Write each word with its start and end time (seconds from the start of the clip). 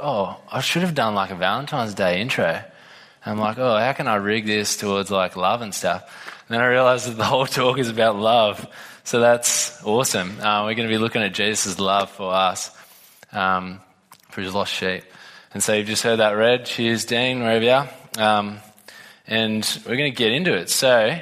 oh, 0.00 0.40
I 0.50 0.60
should 0.60 0.82
have 0.82 0.94
done 0.94 1.14
like 1.14 1.30
a 1.30 1.34
Valentine's 1.34 1.94
Day 1.94 2.20
intro. 2.20 2.62
I'm 3.24 3.38
like, 3.38 3.58
oh, 3.58 3.76
how 3.76 3.92
can 3.92 4.06
I 4.06 4.16
rig 4.16 4.46
this 4.46 4.76
towards 4.76 5.10
like 5.10 5.36
love 5.36 5.60
and 5.60 5.74
stuff? 5.74 6.02
And 6.48 6.54
then 6.54 6.60
I 6.60 6.66
realized 6.66 7.08
that 7.08 7.16
the 7.16 7.24
whole 7.24 7.46
talk 7.46 7.78
is 7.78 7.88
about 7.88 8.16
love. 8.16 8.66
So 9.02 9.20
that's 9.20 9.82
awesome. 9.84 10.40
Uh, 10.40 10.64
we're 10.64 10.74
going 10.74 10.88
to 10.88 10.94
be 10.94 10.98
looking 10.98 11.22
at 11.22 11.34
Jesus' 11.34 11.78
love 11.78 12.10
for 12.10 12.32
us, 12.32 12.70
um, 13.32 13.80
for 14.30 14.42
his 14.42 14.54
lost 14.54 14.72
sheep. 14.72 15.02
And 15.52 15.62
so 15.62 15.74
you've 15.74 15.86
just 15.86 16.02
heard 16.02 16.20
that 16.20 16.32
read. 16.32 16.66
Cheers, 16.66 17.04
Dean, 17.04 17.40
wherever 17.40 17.64
you 17.64 17.70
are. 17.70 17.88
Um, 18.18 18.58
and 19.26 19.64
we're 19.86 19.96
going 19.96 20.12
to 20.12 20.16
get 20.16 20.32
into 20.32 20.54
it. 20.54 20.70
So 20.70 21.18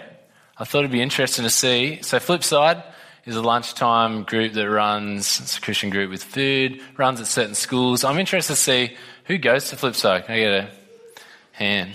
I 0.56 0.64
thought 0.64 0.78
it'd 0.80 0.90
be 0.90 1.00
interesting 1.00 1.44
to 1.44 1.50
see. 1.50 2.02
So 2.02 2.18
Flipside 2.18 2.84
is 3.26 3.36
a 3.36 3.42
lunchtime 3.42 4.24
group 4.24 4.52
that 4.52 4.68
runs, 4.68 5.40
it's 5.40 5.56
a 5.56 5.60
Christian 5.60 5.90
group 5.90 6.10
with 6.10 6.22
food, 6.22 6.80
runs 6.96 7.20
at 7.20 7.26
certain 7.26 7.54
schools. 7.54 8.04
I'm 8.04 8.18
interested 8.18 8.54
to 8.54 8.60
see 8.60 8.96
who 9.24 9.38
goes 9.38 9.70
to 9.70 9.76
Flipside. 9.76 10.26
Can 10.26 10.34
I 10.34 10.38
get 10.38 10.52
a 10.52 10.70
hand? 11.52 11.94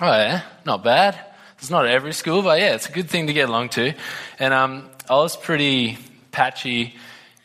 Oh, 0.00 0.06
yeah, 0.06 0.42
not 0.64 0.82
bad. 0.82 1.18
It's 1.58 1.70
not 1.70 1.86
every 1.86 2.12
school, 2.12 2.42
but 2.42 2.58
yeah, 2.60 2.74
it's 2.74 2.88
a 2.88 2.92
good 2.92 3.08
thing 3.08 3.26
to 3.26 3.32
get 3.32 3.48
along 3.48 3.70
to. 3.70 3.94
And 4.38 4.54
um, 4.54 4.90
I 5.08 5.14
was 5.14 5.36
pretty 5.36 5.98
patchy 6.32 6.94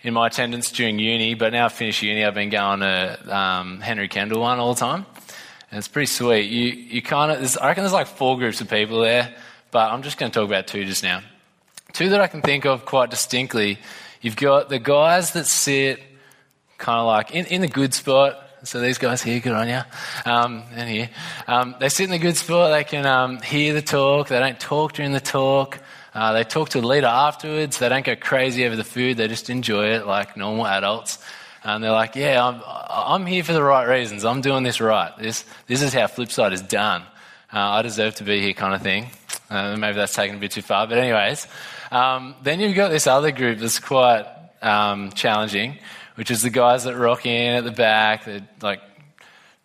in 0.03 0.13
my 0.13 0.27
attendance 0.27 0.71
during 0.71 0.99
uni, 0.99 1.33
but 1.33 1.53
now 1.53 1.65
I've 1.65 1.73
finished 1.73 2.01
uni, 2.01 2.25
I've 2.25 2.33
been 2.33 2.49
going 2.49 2.79
to 2.79 3.37
um, 3.37 3.79
Henry 3.81 4.07
Kendall 4.07 4.41
one 4.41 4.59
all 4.59 4.73
the 4.73 4.79
time. 4.79 5.05
And 5.69 5.77
it's 5.77 5.87
pretty 5.87 6.07
sweet. 6.07 6.49
You, 6.49 6.65
you 6.73 7.01
kind 7.01 7.31
of, 7.31 7.57
I 7.61 7.67
reckon 7.67 7.83
there's 7.83 7.93
like 7.93 8.07
four 8.07 8.37
groups 8.37 8.59
of 8.59 8.69
people 8.69 9.01
there, 9.01 9.33
but 9.71 9.91
I'm 9.91 10.01
just 10.01 10.17
going 10.17 10.31
to 10.31 10.39
talk 10.39 10.47
about 10.47 10.67
two 10.67 10.83
just 10.85 11.03
now. 11.03 11.21
Two 11.93 12.09
that 12.09 12.21
I 12.21 12.27
can 12.27 12.41
think 12.41 12.65
of 12.65 12.85
quite 12.85 13.09
distinctly. 13.09 13.77
You've 14.21 14.35
got 14.35 14.69
the 14.69 14.79
guys 14.79 15.31
that 15.31 15.45
sit 15.45 15.99
kind 16.77 16.99
of 16.99 17.05
like 17.05 17.31
in, 17.31 17.45
in 17.47 17.61
the 17.61 17.67
good 17.67 17.93
spot. 17.93 18.47
So 18.63 18.79
these 18.79 18.99
guys 18.99 19.23
here, 19.23 19.39
good 19.39 19.53
on 19.53 19.67
you. 19.67 19.81
Um, 20.25 20.63
and 20.75 20.87
here. 20.87 21.09
Um, 21.47 21.75
they 21.79 21.89
sit 21.89 22.05
in 22.05 22.11
the 22.11 22.19
good 22.19 22.37
spot. 22.37 22.71
They 22.71 22.83
can 22.83 23.05
um, 23.05 23.41
hear 23.41 23.73
the 23.73 23.81
talk. 23.81 24.27
They 24.27 24.39
don't 24.39 24.59
talk 24.59 24.93
during 24.93 25.13
the 25.13 25.19
talk. 25.19 25.79
Uh, 26.13 26.33
they 26.33 26.43
talk 26.43 26.69
to 26.69 26.81
the 26.81 26.87
leader 26.87 27.07
afterwards. 27.07 27.79
They 27.79 27.89
don't 27.89 28.05
go 28.05 28.15
crazy 28.15 28.65
over 28.65 28.75
the 28.75 28.83
food. 28.83 29.17
They 29.17 29.27
just 29.27 29.49
enjoy 29.49 29.87
it 29.95 30.05
like 30.05 30.37
normal 30.37 30.67
adults. 30.67 31.17
And 31.63 31.83
they're 31.83 31.91
like, 31.91 32.15
yeah, 32.15 32.45
I'm, 32.45 32.61
I'm 32.65 33.25
here 33.25 33.43
for 33.43 33.53
the 33.53 33.63
right 33.63 33.87
reasons. 33.87 34.25
I'm 34.25 34.41
doing 34.41 34.63
this 34.63 34.79
right. 34.79 35.11
This, 35.17 35.45
this 35.67 35.81
is 35.81 35.93
how 35.93 36.07
Flipside 36.07 36.53
is 36.53 36.61
done. 36.61 37.01
Uh, 37.53 37.59
I 37.59 37.81
deserve 37.81 38.15
to 38.15 38.23
be 38.23 38.41
here 38.41 38.53
kind 38.53 38.73
of 38.73 38.81
thing. 38.81 39.07
Uh, 39.49 39.75
maybe 39.75 39.95
that's 39.95 40.13
taken 40.13 40.37
a 40.37 40.39
bit 40.39 40.51
too 40.51 40.61
far. 40.61 40.87
But 40.87 40.97
anyways, 40.97 41.47
um, 41.91 42.35
then 42.41 42.59
you've 42.59 42.75
got 42.75 42.89
this 42.89 43.05
other 43.05 43.31
group 43.31 43.59
that's 43.59 43.79
quite 43.79 44.25
um, 44.61 45.11
challenging, 45.11 45.77
which 46.15 46.31
is 46.31 46.41
the 46.41 46.49
guys 46.49 46.85
that 46.85 46.95
rock 46.95 47.25
in 47.25 47.55
at 47.55 47.63
the 47.63 47.71
back. 47.71 48.25
They're 48.25 48.47
like 48.61 48.81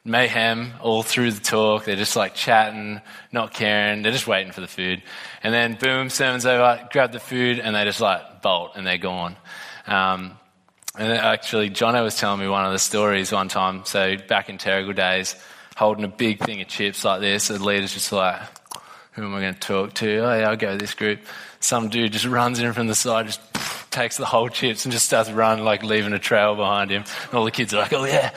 mayhem 0.04 0.72
all 0.80 1.02
through 1.02 1.32
the 1.32 1.40
talk. 1.40 1.84
They're 1.84 1.96
just 1.96 2.16
like 2.16 2.34
chatting, 2.34 3.00
not 3.32 3.54
caring. 3.54 4.02
They're 4.02 4.12
just 4.12 4.26
waiting 4.26 4.52
for 4.52 4.60
the 4.60 4.68
food. 4.68 5.02
And 5.42 5.54
then 5.54 5.74
boom, 5.74 6.10
sermon's 6.10 6.46
over, 6.46 6.88
grab 6.92 7.12
the 7.12 7.20
food, 7.20 7.58
and 7.58 7.74
they 7.74 7.84
just 7.84 8.00
like 8.00 8.42
bolt 8.42 8.72
and 8.74 8.86
they're 8.86 8.98
gone. 8.98 9.36
Um, 9.86 10.38
and 10.98 11.12
actually, 11.12 11.70
Jono 11.70 12.02
was 12.02 12.16
telling 12.16 12.40
me 12.40 12.48
one 12.48 12.64
of 12.64 12.72
the 12.72 12.78
stories 12.78 13.30
one 13.30 13.48
time. 13.48 13.84
So 13.84 14.16
back 14.16 14.48
in 14.48 14.58
Terrigal 14.58 14.96
days, 14.96 15.36
holding 15.76 16.04
a 16.04 16.08
big 16.08 16.38
thing 16.40 16.60
of 16.62 16.68
chips 16.68 17.04
like 17.04 17.20
this, 17.20 17.48
the 17.48 17.62
leader's 17.62 17.92
just 17.92 18.12
like, 18.12 18.40
who 19.16 19.24
am 19.24 19.34
I 19.34 19.40
going 19.40 19.54
to 19.54 19.60
talk 19.60 19.94
to? 19.94 20.18
Oh, 20.18 20.38
yeah, 20.38 20.50
I'll 20.50 20.56
go 20.56 20.72
to 20.72 20.78
this 20.78 20.92
group. 20.92 21.20
Some 21.58 21.88
dude 21.88 22.12
just 22.12 22.26
runs 22.26 22.58
in 22.58 22.70
from 22.74 22.86
the 22.86 22.94
side, 22.94 23.26
just 23.26 23.40
takes 23.90 24.18
the 24.18 24.26
whole 24.26 24.50
chips 24.50 24.84
and 24.84 24.92
just 24.92 25.06
starts 25.06 25.30
running, 25.30 25.64
like 25.64 25.82
leaving 25.82 26.12
a 26.12 26.18
trail 26.18 26.54
behind 26.54 26.90
him. 26.90 27.02
And 27.24 27.34
all 27.34 27.44
the 27.44 27.50
kids 27.50 27.72
are 27.72 27.78
like, 27.78 27.94
oh, 27.94 28.04
yeah, 28.04 28.30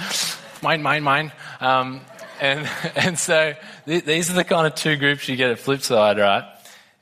mine, 0.63 0.81
mine, 0.81 1.03
mine. 1.03 1.33
Um, 1.59 1.99
and, 2.39 2.69
and 2.95 3.19
so 3.19 3.55
th- 3.85 4.05
these 4.05 4.29
are 4.29 4.33
the 4.33 4.45
kind 4.45 4.65
of 4.65 4.73
two 4.73 4.95
groups 4.95 5.27
you 5.27 5.35
get 5.35 5.51
at 5.51 5.57
Flipside, 5.57 6.17
right? 6.17 6.45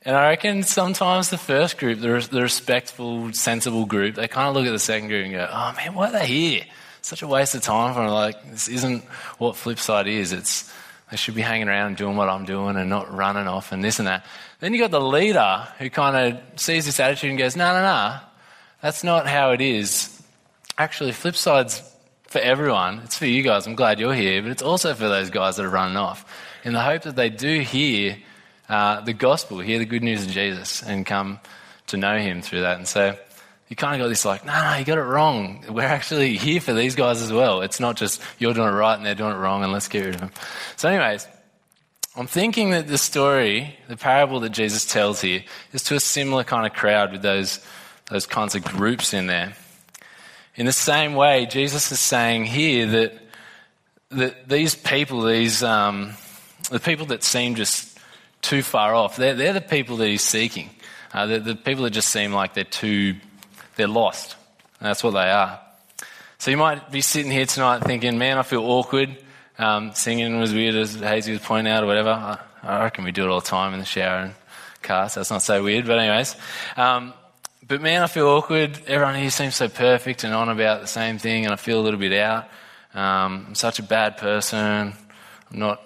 And 0.02 0.16
I 0.16 0.30
reckon 0.30 0.64
sometimes 0.64 1.30
the 1.30 1.38
first 1.38 1.78
group, 1.78 2.00
the, 2.00 2.28
the 2.30 2.42
respectful, 2.42 3.32
sensible 3.32 3.86
group, 3.86 4.16
they 4.16 4.26
kind 4.26 4.48
of 4.48 4.56
look 4.56 4.66
at 4.66 4.72
the 4.72 4.78
second 4.80 5.08
group 5.08 5.24
and 5.24 5.34
go, 5.34 5.48
oh 5.48 5.72
man, 5.76 5.94
why 5.94 6.08
are 6.08 6.12
they 6.12 6.26
here? 6.26 6.64
Such 7.02 7.22
a 7.22 7.28
waste 7.28 7.54
of 7.54 7.62
time 7.62 7.94
for 7.94 8.00
them. 8.00 8.10
Like, 8.10 8.50
this 8.50 8.66
isn't 8.66 9.04
what 9.38 9.54
Flipside 9.54 10.08
is. 10.08 10.32
It's, 10.32 10.72
they 11.10 11.16
should 11.16 11.34
be 11.34 11.42
hanging 11.42 11.68
around 11.68 11.96
doing 11.96 12.16
what 12.16 12.28
I'm 12.28 12.44
doing 12.44 12.76
and 12.76 12.90
not 12.90 13.12
running 13.12 13.48
off 13.48 13.72
and 13.72 13.82
this 13.82 13.98
and 13.98 14.08
that. 14.08 14.26
Then 14.60 14.72
you 14.74 14.78
got 14.78 14.90
the 14.90 15.00
leader 15.00 15.66
who 15.78 15.88
kind 15.90 16.34
of 16.34 16.60
sees 16.60 16.86
this 16.86 17.00
attitude 17.00 17.30
and 17.30 17.38
goes, 17.38 17.56
no, 17.56 17.72
no, 17.72 17.82
no, 17.82 18.16
that's 18.82 19.02
not 19.02 19.26
how 19.26 19.52
it 19.52 19.60
is. 19.60 20.22
Actually, 20.76 21.12
flip 21.12 21.34
side's 21.34 21.82
for 22.28 22.40
everyone. 22.40 23.00
It's 23.00 23.16
for 23.16 23.26
you 23.26 23.42
guys. 23.42 23.66
I'm 23.66 23.74
glad 23.74 23.98
you're 23.98 24.14
here, 24.14 24.42
but 24.42 24.50
it's 24.50 24.62
also 24.62 24.94
for 24.94 25.08
those 25.08 25.30
guys 25.30 25.56
that 25.56 25.64
are 25.64 25.70
running 25.70 25.96
off 25.96 26.24
in 26.62 26.72
the 26.74 26.80
hope 26.80 27.02
that 27.02 27.16
they 27.16 27.30
do 27.30 27.60
hear 27.60 28.18
uh, 28.68 29.00
the 29.00 29.14
gospel, 29.14 29.58
hear 29.60 29.78
the 29.78 29.86
good 29.86 30.02
news 30.02 30.24
of 30.24 30.30
Jesus 30.30 30.82
and 30.82 31.06
come 31.06 31.40
to 31.86 31.96
know 31.96 32.18
him 32.18 32.42
through 32.42 32.60
that. 32.60 32.76
And 32.76 32.86
so 32.86 33.16
you 33.68 33.76
kind 33.76 33.94
of 34.00 34.04
got 34.04 34.08
this 34.08 34.24
like, 34.24 34.44
no, 34.44 34.52
no, 34.52 34.76
you 34.76 34.84
got 34.84 34.98
it 34.98 35.02
wrong. 35.02 35.64
We're 35.68 35.82
actually 35.82 36.36
here 36.36 36.60
for 36.60 36.72
these 36.72 36.94
guys 36.94 37.20
as 37.20 37.32
well. 37.32 37.60
It's 37.60 37.80
not 37.80 37.96
just 37.96 38.22
you're 38.38 38.54
doing 38.54 38.68
it 38.68 38.72
right 38.72 38.96
and 38.96 39.04
they're 39.04 39.14
doing 39.14 39.32
it 39.32 39.38
wrong 39.38 39.62
and 39.62 39.72
let's 39.72 39.88
get 39.88 40.06
rid 40.06 40.14
of 40.14 40.20
them. 40.22 40.30
So, 40.76 40.88
anyways, 40.88 41.26
I'm 42.16 42.26
thinking 42.26 42.70
that 42.70 42.88
the 42.88 42.98
story, 42.98 43.76
the 43.86 43.96
parable 43.96 44.40
that 44.40 44.50
Jesus 44.50 44.86
tells 44.86 45.20
here, 45.20 45.44
is 45.72 45.82
to 45.84 45.96
a 45.96 46.00
similar 46.00 46.44
kind 46.44 46.66
of 46.66 46.72
crowd 46.72 47.12
with 47.12 47.22
those, 47.22 47.60
those 48.10 48.26
kinds 48.26 48.54
of 48.54 48.64
groups 48.64 49.12
in 49.12 49.26
there. 49.26 49.54
In 50.56 50.66
the 50.66 50.72
same 50.72 51.14
way, 51.14 51.46
Jesus 51.46 51.92
is 51.92 52.00
saying 52.00 52.46
here 52.46 52.86
that, 52.86 53.20
that 54.10 54.48
these 54.48 54.74
people, 54.74 55.22
these, 55.22 55.62
um, 55.62 56.14
the 56.70 56.80
people 56.80 57.06
that 57.06 57.22
seem 57.22 57.54
just 57.54 57.98
too 58.40 58.62
far 58.62 58.94
off, 58.94 59.16
they're, 59.16 59.34
they're 59.34 59.52
the 59.52 59.60
people 59.60 59.98
that 59.98 60.08
he's 60.08 60.24
seeking. 60.24 60.70
Uh, 61.12 61.26
the, 61.26 61.40
the 61.40 61.54
people 61.54 61.84
that 61.84 61.90
just 61.90 62.08
seem 62.08 62.32
like 62.32 62.54
they're 62.54 62.64
too 62.64 63.14
they're 63.78 63.88
lost. 63.88 64.36
That's 64.80 65.02
what 65.02 65.12
they 65.12 65.30
are. 65.30 65.58
So 66.36 66.50
you 66.50 66.56
might 66.56 66.90
be 66.92 67.00
sitting 67.00 67.32
here 67.32 67.46
tonight 67.46 67.82
thinking, 67.84 68.18
man, 68.18 68.36
I 68.36 68.42
feel 68.42 68.62
awkward. 68.62 69.16
Um, 69.58 69.92
singing 69.94 70.38
was 70.38 70.52
weird, 70.52 70.74
as 70.74 70.94
Hazy 70.94 71.32
was 71.32 71.40
pointing 71.40 71.72
out, 71.72 71.82
or 71.82 71.86
whatever. 71.86 72.10
I, 72.10 72.38
I, 72.62 72.84
reckon 72.84 73.04
we 73.04 73.12
do 73.12 73.24
it 73.24 73.28
all 73.28 73.40
the 73.40 73.46
time 73.46 73.72
in 73.72 73.80
the 73.80 73.86
shower 73.86 74.18
and 74.18 74.34
car, 74.82 75.08
so 75.08 75.20
that's 75.20 75.30
not 75.30 75.42
so 75.42 75.64
weird. 75.64 75.86
But, 75.86 75.98
anyways. 75.98 76.36
Um, 76.76 77.14
but 77.66 77.80
man, 77.80 78.02
I 78.02 78.06
feel 78.06 78.28
awkward. 78.28 78.78
Everyone 78.86 79.16
here 79.16 79.30
seems 79.30 79.56
so 79.56 79.68
perfect 79.68 80.24
and 80.24 80.32
on 80.34 80.48
about 80.48 80.80
the 80.80 80.86
same 80.86 81.18
thing, 81.18 81.44
and 81.44 81.52
I 81.52 81.56
feel 81.56 81.80
a 81.80 81.82
little 81.82 82.00
bit 82.00 82.12
out. 82.12 82.44
Um, 82.94 83.46
I'm 83.48 83.54
such 83.54 83.78
a 83.78 83.82
bad 83.82 84.16
person. 84.16 84.58
I'm 84.58 85.58
not 85.58 85.82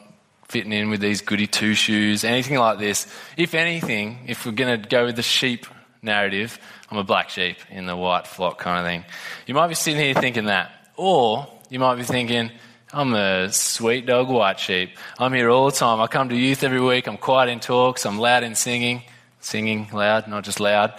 fitting 0.48 0.72
in 0.72 0.90
with 0.90 1.00
these 1.00 1.22
goody 1.22 1.46
two 1.46 1.74
shoes, 1.74 2.24
anything 2.24 2.58
like 2.58 2.78
this. 2.78 3.06
If 3.36 3.54
anything, 3.54 4.18
if 4.26 4.44
we're 4.44 4.52
going 4.52 4.80
to 4.82 4.88
go 4.88 5.06
with 5.06 5.16
the 5.16 5.22
sheep 5.22 5.66
narrative, 6.02 6.58
I'm 6.90 6.98
a 6.98 7.04
black 7.04 7.30
sheep 7.30 7.58
in 7.70 7.86
the 7.86 7.96
white 7.96 8.26
flock 8.26 8.58
kind 8.58 8.78
of 8.78 8.84
thing. 8.84 9.04
You 9.46 9.54
might 9.54 9.68
be 9.68 9.74
sitting 9.74 10.02
here 10.02 10.14
thinking 10.14 10.46
that. 10.46 10.72
Or 10.96 11.46
you 11.70 11.78
might 11.78 11.94
be 11.94 12.02
thinking, 12.02 12.50
I'm 12.92 13.14
a 13.14 13.50
sweet 13.52 14.04
dog 14.04 14.28
white 14.28 14.58
sheep. 14.58 14.90
I'm 15.18 15.32
here 15.32 15.48
all 15.48 15.70
the 15.70 15.76
time. 15.76 16.00
I 16.00 16.08
come 16.08 16.28
to 16.28 16.36
youth 16.36 16.64
every 16.64 16.80
week. 16.80 17.06
I'm 17.06 17.16
quiet 17.16 17.48
in 17.48 17.60
talks. 17.60 18.04
I'm 18.04 18.18
loud 18.18 18.42
in 18.42 18.54
singing. 18.54 19.02
Singing 19.40 19.88
loud, 19.92 20.28
not 20.28 20.44
just 20.44 20.60
loud, 20.60 20.90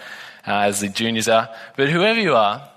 uh, 0.46 0.52
as 0.52 0.80
the 0.80 0.88
juniors 0.88 1.28
are. 1.28 1.48
But 1.76 1.88
whoever 1.88 2.20
you 2.20 2.34
are, 2.34 2.68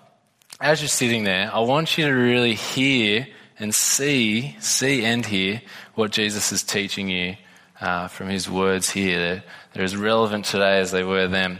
as 0.61 0.81
you're 0.81 0.87
sitting 0.87 1.23
there, 1.23 1.49
I 1.53 1.59
want 1.59 1.97
you 1.97 2.05
to 2.05 2.11
really 2.13 2.53
hear 2.53 3.27
and 3.59 3.73
see, 3.73 4.55
see 4.59 5.03
and 5.03 5.25
hear 5.25 5.61
what 5.95 6.11
Jesus 6.11 6.51
is 6.51 6.63
teaching 6.63 7.09
you 7.09 7.35
uh, 7.81 8.07
from 8.07 8.29
his 8.29 8.49
words 8.49 8.89
here. 8.89 9.17
They're, 9.17 9.43
they're 9.73 9.83
as 9.83 9.95
relevant 9.95 10.45
today 10.45 10.79
as 10.79 10.91
they 10.91 11.03
were 11.03 11.27
then. 11.27 11.59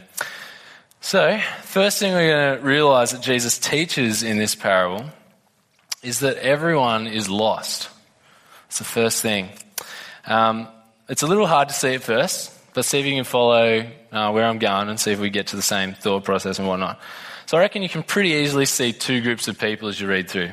So, 1.00 1.40
first 1.62 2.00
thing 2.00 2.14
we're 2.14 2.30
going 2.30 2.60
to 2.60 2.66
realize 2.66 3.12
that 3.12 3.22
Jesus 3.22 3.58
teaches 3.58 4.24
in 4.24 4.38
this 4.38 4.56
parable 4.56 5.06
is 6.04 6.20
that 6.20 6.38
everyone 6.38 7.08
is 7.08 7.30
lost. 7.30 7.90
It's 8.68 8.80
the 8.80 8.84
first 8.84 9.22
thing. 9.22 9.50
Um, 10.26 10.68
it's 11.08 11.22
a 11.22 11.28
little 11.28 11.48
hard 11.48 11.70
to 11.70 11.74
see 11.74 11.94
at 11.94 12.04
first, 12.04 12.52
but 12.74 12.84
see 12.84 13.00
if 13.00 13.06
you 13.06 13.16
can 13.16 13.24
follow 13.24 13.86
uh, 14.12 14.32
where 14.32 14.46
I'm 14.46 14.60
going 14.60 14.90
and 14.90 15.00
see 15.00 15.12
if 15.12 15.20
we 15.20 15.30
get 15.30 15.48
to 15.48 15.56
the 15.56 15.62
same 15.62 15.94
thought 15.94 16.26
process 16.26 16.60
and 16.60 16.68
whatnot. 16.68 17.00
So 17.46 17.58
I 17.58 17.62
reckon 17.62 17.84
you 17.84 17.90
can 17.90 18.04
pretty 18.04 18.32
easily 18.32 18.66
see 18.66 18.92
two 18.92 19.22
groups 19.22 19.48
of 19.48 19.58
people 19.58 19.88
as 19.88 20.02
you 20.02 20.08
read 20.08 20.30
through. 20.30 20.52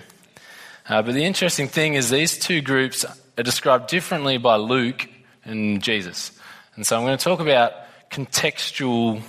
Uh, 0.88 1.02
but 1.02 1.14
the 1.14 1.25
interesting 1.25 1.67
thing 1.67 1.94
is 1.94 2.11
these 2.11 2.38
two 2.38 2.61
groups 2.61 3.05
are 3.37 3.43
described 3.43 3.88
differently 3.88 4.38
by 4.38 4.56
Luke 4.56 5.08
and 5.44 5.82
Jesus. 5.82 6.31
And 6.76 6.87
so 6.87 6.97
I'm 6.97 7.05
going 7.05 7.19
to 7.19 7.25
talk 7.25 7.40
about 7.40 7.73
contextual 8.11 9.23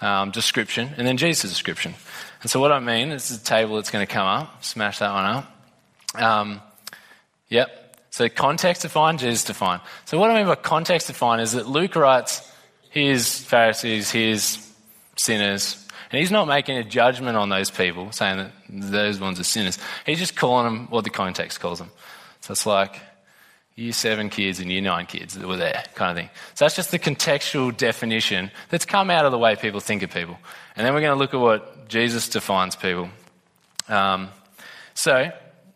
um, 0.00 0.30
description, 0.30 0.90
and 0.96 1.06
then 1.06 1.16
Jesus' 1.16 1.50
description. 1.50 1.94
And 2.42 2.50
so 2.50 2.60
what 2.60 2.72
I 2.72 2.80
mean 2.80 3.10
is 3.10 3.28
the 3.28 3.44
table 3.44 3.76
that's 3.76 3.90
going 3.90 4.06
to 4.06 4.12
come 4.12 4.26
up. 4.26 4.64
Smash 4.64 4.98
that 5.00 5.12
one 5.12 5.24
up. 5.24 6.22
Um, 6.22 6.60
yep. 7.48 7.96
So 8.10 8.28
context 8.28 8.82
defined, 8.82 9.18
Jesus 9.18 9.44
defined. 9.44 9.82
So 10.06 10.18
what 10.18 10.30
I 10.30 10.34
mean 10.34 10.46
by 10.46 10.56
context 10.56 11.06
defined 11.06 11.42
is 11.42 11.52
that 11.52 11.68
Luke 11.68 11.94
writes, 11.96 12.50
here's 12.90 13.38
Pharisees, 13.38 14.10
here's 14.10 14.72
sinners. 15.16 15.86
And 16.10 16.18
he's 16.18 16.30
not 16.32 16.48
making 16.48 16.76
a 16.78 16.82
judgment 16.82 17.36
on 17.36 17.50
those 17.50 17.70
people, 17.70 18.10
saying 18.10 18.38
that 18.38 18.52
those 18.68 19.20
ones 19.20 19.38
are 19.38 19.44
sinners. 19.44 19.78
He's 20.04 20.18
just 20.18 20.34
calling 20.34 20.64
them 20.64 20.86
what 20.88 21.04
the 21.04 21.10
context 21.10 21.60
calls 21.60 21.78
them. 21.78 21.90
So 22.40 22.52
it's 22.52 22.66
like 22.66 23.00
year 23.80 23.92
seven 23.92 24.28
kids 24.28 24.60
and 24.60 24.70
year 24.70 24.82
nine 24.82 25.06
kids 25.06 25.34
that 25.34 25.48
were 25.48 25.56
there, 25.56 25.82
kind 25.94 26.10
of 26.10 26.16
thing. 26.16 26.28
So 26.54 26.66
that's 26.66 26.76
just 26.76 26.90
the 26.90 26.98
contextual 26.98 27.74
definition 27.74 28.50
that's 28.68 28.84
come 28.84 29.08
out 29.08 29.24
of 29.24 29.32
the 29.32 29.38
way 29.38 29.56
people 29.56 29.80
think 29.80 30.02
of 30.02 30.10
people. 30.10 30.36
And 30.76 30.86
then 30.86 30.92
we're 30.92 31.00
going 31.00 31.14
to 31.14 31.18
look 31.18 31.32
at 31.32 31.40
what 31.40 31.88
Jesus 31.88 32.28
defines 32.28 32.76
people. 32.76 33.08
Um, 33.88 34.28
so 34.92 35.32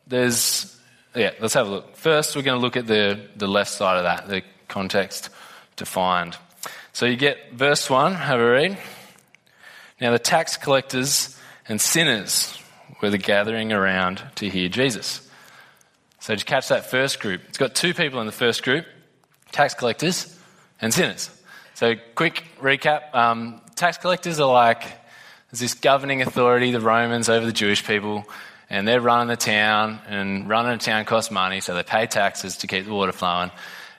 there's, 0.07 0.79
yeah, 1.15 1.31
let's 1.41 1.55
have 1.55 1.67
a 1.67 1.71
look. 1.71 1.97
First, 1.97 2.37
we're 2.37 2.43
going 2.43 2.59
to 2.59 2.63
look 2.63 2.77
at 2.77 2.87
the, 2.87 3.21
the 3.37 3.49
left 3.49 3.71
side 3.71 3.97
of 3.97 4.05
that, 4.05 4.29
the 4.29 4.43
context 4.69 5.31
defined. 5.77 6.37
So 6.93 7.07
you 7.07 7.17
get 7.17 7.53
verse 7.53 7.89
1, 7.89 8.15
have 8.15 8.39
a 8.39 8.51
read. 8.51 8.79
Now 9.99 10.13
the 10.13 10.19
tax 10.19 10.59
collectors 10.59 11.41
and 11.67 11.81
sinners 11.81 12.59
were 13.01 13.09
the 13.09 13.19
gathering 13.19 13.73
around 13.73 14.23
to 14.35 14.51
hear 14.51 14.69
Jesus. 14.69 15.24
So 16.25 16.33
you 16.33 16.39
catch 16.39 16.69
that 16.69 16.87
first 16.87 17.21
group? 17.21 17.43
It's 17.51 17.59
got 17.59 17.75
two 17.75 17.93
people 17.93 18.19
in 18.21 18.25
the 18.25 18.33
first 18.33 18.63
group 18.63 18.87
tax 19.53 19.75
collectors 19.75 20.35
and 20.81 20.93
sinners. 20.93 21.29
So, 21.75 21.97
quick 22.15 22.45
recap 22.59 23.15
um, 23.15 23.61
tax 23.77 23.99
collectors 23.99 24.41
are 24.41 24.51
like 24.51 24.81
there's 25.51 25.61
this 25.61 25.75
governing 25.75 26.23
authority, 26.23 26.71
the 26.71 26.81
Romans, 26.81 27.29
over 27.29 27.45
the 27.45 27.53
Jewish 27.53 27.87
people, 27.87 28.25
and 28.71 28.89
they're 28.89 29.03
running 29.03 29.29
the 29.29 29.37
town, 29.37 30.01
and 30.09 30.49
running 30.49 30.73
a 30.73 30.79
town 30.79 31.05
costs 31.05 31.31
money, 31.31 31.61
so 31.61 31.75
they 31.75 31.83
pay 31.83 32.07
taxes 32.07 32.57
to 32.57 32.69
keep 32.69 32.87
the 32.87 32.95
water 32.95 33.13
flowing, 33.13 33.51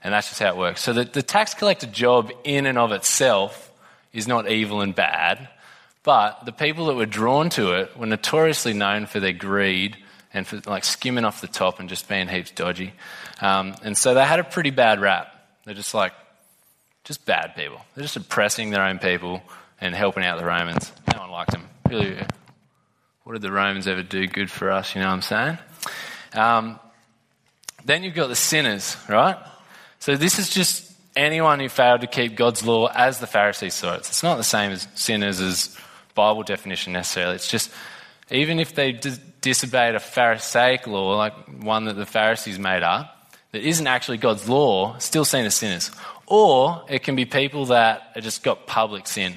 and 0.03 0.11
that's 0.11 0.29
just 0.29 0.41
how 0.41 0.49
it 0.49 0.57
works. 0.57 0.81
So, 0.81 0.93
the, 0.93 1.03
the 1.03 1.21
tax 1.21 1.53
collector 1.53 1.85
job 1.85 2.31
in 2.43 2.65
and 2.65 2.79
of 2.79 2.91
itself 2.91 3.71
is 4.13 4.27
not 4.27 4.49
evil 4.49 4.81
and 4.81 4.95
bad. 4.95 5.47
But 6.01 6.43
the 6.45 6.51
people 6.51 6.87
that 6.87 6.95
were 6.95 7.05
drawn 7.05 7.51
to 7.51 7.73
it 7.73 7.95
were 7.95 8.07
notoriously 8.07 8.73
known 8.73 9.05
for 9.05 9.19
their 9.19 9.31
greed 9.31 9.97
and 10.35 10.45
for 10.45 10.59
like 10.69 10.83
skimming 10.83 11.23
off 11.23 11.39
the 11.39 11.47
top 11.47 11.79
and 11.79 11.87
just 11.87 12.07
being 12.09 12.27
heaps 12.27 12.51
dodgy. 12.51 12.93
Um, 13.41 13.73
and 13.83 13.97
so 13.97 14.13
they 14.13 14.23
had 14.23 14.39
a 14.39 14.43
pretty 14.43 14.69
bad 14.69 14.99
rap. 14.99 15.33
They're 15.63 15.73
just 15.73 15.93
like, 15.93 16.13
just 17.05 17.25
bad 17.25 17.55
people. 17.55 17.79
They're 17.95 18.03
just 18.03 18.17
oppressing 18.17 18.69
their 18.69 18.83
own 18.83 18.99
people 18.99 19.41
and 19.79 19.95
helping 19.95 20.25
out 20.25 20.37
the 20.37 20.45
Romans. 20.45 20.91
No 21.13 21.21
one 21.21 21.31
liked 21.31 21.51
them. 21.51 21.69
Really, 21.89 22.17
what 23.23 23.33
did 23.33 23.41
the 23.41 23.51
Romans 23.51 23.87
ever 23.87 24.03
do 24.03 24.27
good 24.27 24.51
for 24.51 24.71
us? 24.71 24.93
You 24.93 25.01
know 25.01 25.07
what 25.07 25.13
I'm 25.13 25.21
saying? 25.21 25.57
Um, 26.33 26.79
then 27.85 28.03
you've 28.03 28.13
got 28.13 28.27
the 28.27 28.35
sinners, 28.35 28.97
right? 29.07 29.37
So 29.99 30.17
this 30.17 30.37
is 30.37 30.49
just 30.49 30.91
anyone 31.15 31.61
who 31.61 31.69
failed 31.69 32.01
to 32.01 32.07
keep 32.07 32.35
God's 32.35 32.65
law 32.65 32.87
as 32.93 33.19
the 33.19 33.27
Pharisees 33.27 33.73
saw 33.73 33.93
it. 33.93 33.99
It's 33.99 34.23
not 34.23 34.35
the 34.35 34.43
same 34.43 34.71
as 34.71 34.87
sinners 34.95 35.39
as 35.39 35.77
Bible 36.13 36.43
definition 36.43 36.91
necessarily. 36.91 37.35
It's 37.35 37.47
just 37.47 37.71
even 38.31 38.59
if 38.59 38.75
they 38.75 38.91
dis- 38.91 39.19
disobeyed 39.41 39.95
a 39.95 39.99
Pharisaic 39.99 40.87
law, 40.87 41.15
like 41.17 41.33
one 41.61 41.85
that 41.85 41.93
the 41.93 42.05
Pharisees 42.05 42.57
made 42.57 42.83
up, 42.83 43.11
that 43.51 43.61
isn't 43.61 43.87
actually 43.87 44.17
God's 44.17 44.49
law, 44.49 44.97
still 44.97 45.25
seen 45.25 45.45
as 45.45 45.55
sinners. 45.55 45.91
Or 46.27 46.83
it 46.89 47.03
can 47.03 47.15
be 47.15 47.25
people 47.25 47.67
that 47.67 48.11
have 48.15 48.23
just 48.23 48.43
got 48.43 48.67
public 48.67 49.07
sin. 49.07 49.35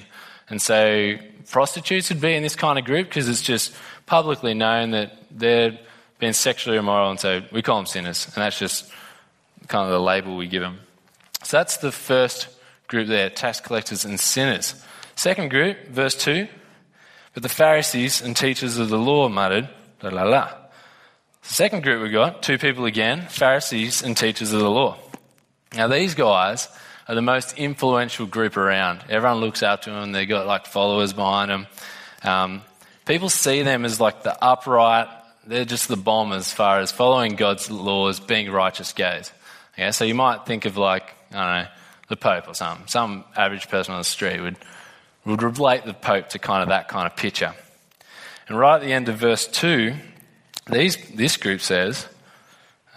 And 0.49 0.61
so 0.61 1.15
prostitutes 1.51 2.09
would 2.09 2.19
be 2.19 2.33
in 2.33 2.43
this 2.43 2.55
kind 2.55 2.79
of 2.79 2.85
group 2.85 3.07
because 3.07 3.29
it's 3.29 3.43
just 3.43 3.75
publicly 4.07 4.53
known 4.53 4.91
that 4.91 5.13
they're 5.29 5.77
being 6.17 6.33
sexually 6.33 6.77
immoral, 6.77 7.11
and 7.11 7.19
so 7.19 7.41
we 7.51 7.61
call 7.61 7.77
them 7.77 7.85
sinners. 7.85 8.25
And 8.25 8.35
that's 8.35 8.59
just 8.59 8.91
kind 9.67 9.85
of 9.85 9.91
the 9.91 10.01
label 10.01 10.35
we 10.35 10.47
give 10.47 10.61
them. 10.61 10.79
So 11.43 11.57
that's 11.57 11.77
the 11.77 11.91
first 11.91 12.49
group 12.87 13.07
there 13.07 13.29
tax 13.29 13.61
collectors 13.61 14.03
and 14.03 14.19
sinners. 14.19 14.73
Second 15.15 15.49
group, 15.49 15.77
verse 15.87 16.15
2 16.15 16.47
but 17.39 17.43
the 17.43 17.55
Pharisees 17.55 18.21
and 18.21 18.35
teachers 18.35 18.77
of 18.79 18.89
the 18.89 18.97
law 18.97 19.29
muttered, 19.29 19.69
la 20.01 20.09
la 20.09 20.23
la. 20.23 20.47
The 21.41 21.53
second 21.53 21.83
group 21.83 22.03
we 22.03 22.09
got, 22.09 22.43
two 22.43 22.57
people 22.57 22.83
again, 22.83 23.27
Pharisees 23.29 24.03
and 24.03 24.17
teachers 24.17 24.51
of 24.51 24.59
the 24.59 24.69
law. 24.69 24.97
Now 25.73 25.87
these 25.87 26.15
guys 26.15 26.67
are 27.07 27.15
the 27.15 27.21
most 27.21 27.57
influential 27.57 28.25
group 28.25 28.57
around. 28.57 29.05
Everyone 29.07 29.37
looks 29.37 29.63
up 29.63 29.83
to 29.83 29.89
them, 29.89 30.11
they've 30.11 30.27
got 30.27 30.47
like 30.47 30.65
followers 30.65 31.13
behind 31.13 31.49
them. 31.49 31.67
Um, 32.23 32.61
people 33.05 33.29
see 33.29 33.61
them 33.61 33.85
as 33.85 34.01
like 34.01 34.23
the 34.23 34.37
upright, 34.43 35.07
they're 35.47 35.63
just 35.63 35.87
the 35.87 35.95
bomb 35.95 36.33
as 36.33 36.51
far 36.51 36.81
as 36.81 36.91
following 36.91 37.35
God's 37.35 37.71
laws, 37.71 38.19
being 38.19 38.51
righteous 38.51 38.91
goes. 38.91 39.31
Yeah, 39.77 39.91
so 39.91 40.03
you 40.03 40.13
might 40.13 40.45
think 40.45 40.65
of 40.65 40.75
like, 40.75 41.15
I 41.31 41.35
don't 41.35 41.63
know, 41.63 41.71
the 42.09 42.17
Pope 42.17 42.49
or 42.49 42.53
something. 42.53 42.87
Some 42.87 43.23
average 43.33 43.69
person 43.69 43.93
on 43.93 44.01
the 44.01 44.03
street 44.03 44.41
would 44.41 44.57
would 45.29 45.43
relate 45.43 45.85
the 45.85 45.93
Pope 45.93 46.29
to 46.29 46.39
kind 46.39 46.63
of 46.63 46.69
that 46.69 46.87
kind 46.87 47.05
of 47.05 47.15
picture. 47.15 47.53
And 48.47 48.57
right 48.57 48.75
at 48.75 48.81
the 48.81 48.93
end 48.93 49.09
of 49.09 49.17
verse 49.17 49.47
2, 49.47 49.93
these, 50.71 50.97
this 51.11 51.37
group 51.37 51.61
says, 51.61 52.07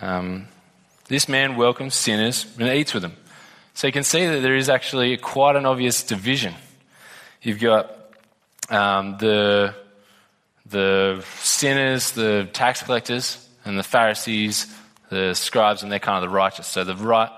um, 0.00 0.49
This 1.08 1.29
man 1.29 1.56
welcomes 1.56 1.94
sinners 1.94 2.46
and 2.58 2.69
eats 2.69 2.94
with 2.94 3.02
them. 3.02 3.17
So 3.75 3.87
you 3.87 3.93
can 3.93 4.05
see 4.05 4.26
that 4.26 4.40
there 4.40 4.56
is 4.56 4.69
actually 4.69 5.17
quite 5.17 5.56
an 5.56 5.67
obvious 5.67 6.02
division. 6.02 6.55
You've 7.40 7.61
got 7.61 7.90
um, 8.69 9.17
the, 9.19 9.75
the 10.67 11.25
sinners, 11.38 12.12
the 12.12 12.49
tax 12.52 12.82
collectors, 12.82 13.49
and 13.64 13.78
the 13.78 13.82
Pharisees, 13.82 14.75
the 15.08 15.35
scribes, 15.35 15.82
and 15.82 15.90
they're 15.90 15.99
kind 15.99 16.23
of 16.23 16.31
the 16.31 16.35
righteous. 16.35 16.67
So 16.67 16.85
the, 16.85 16.96
right, 16.96 17.31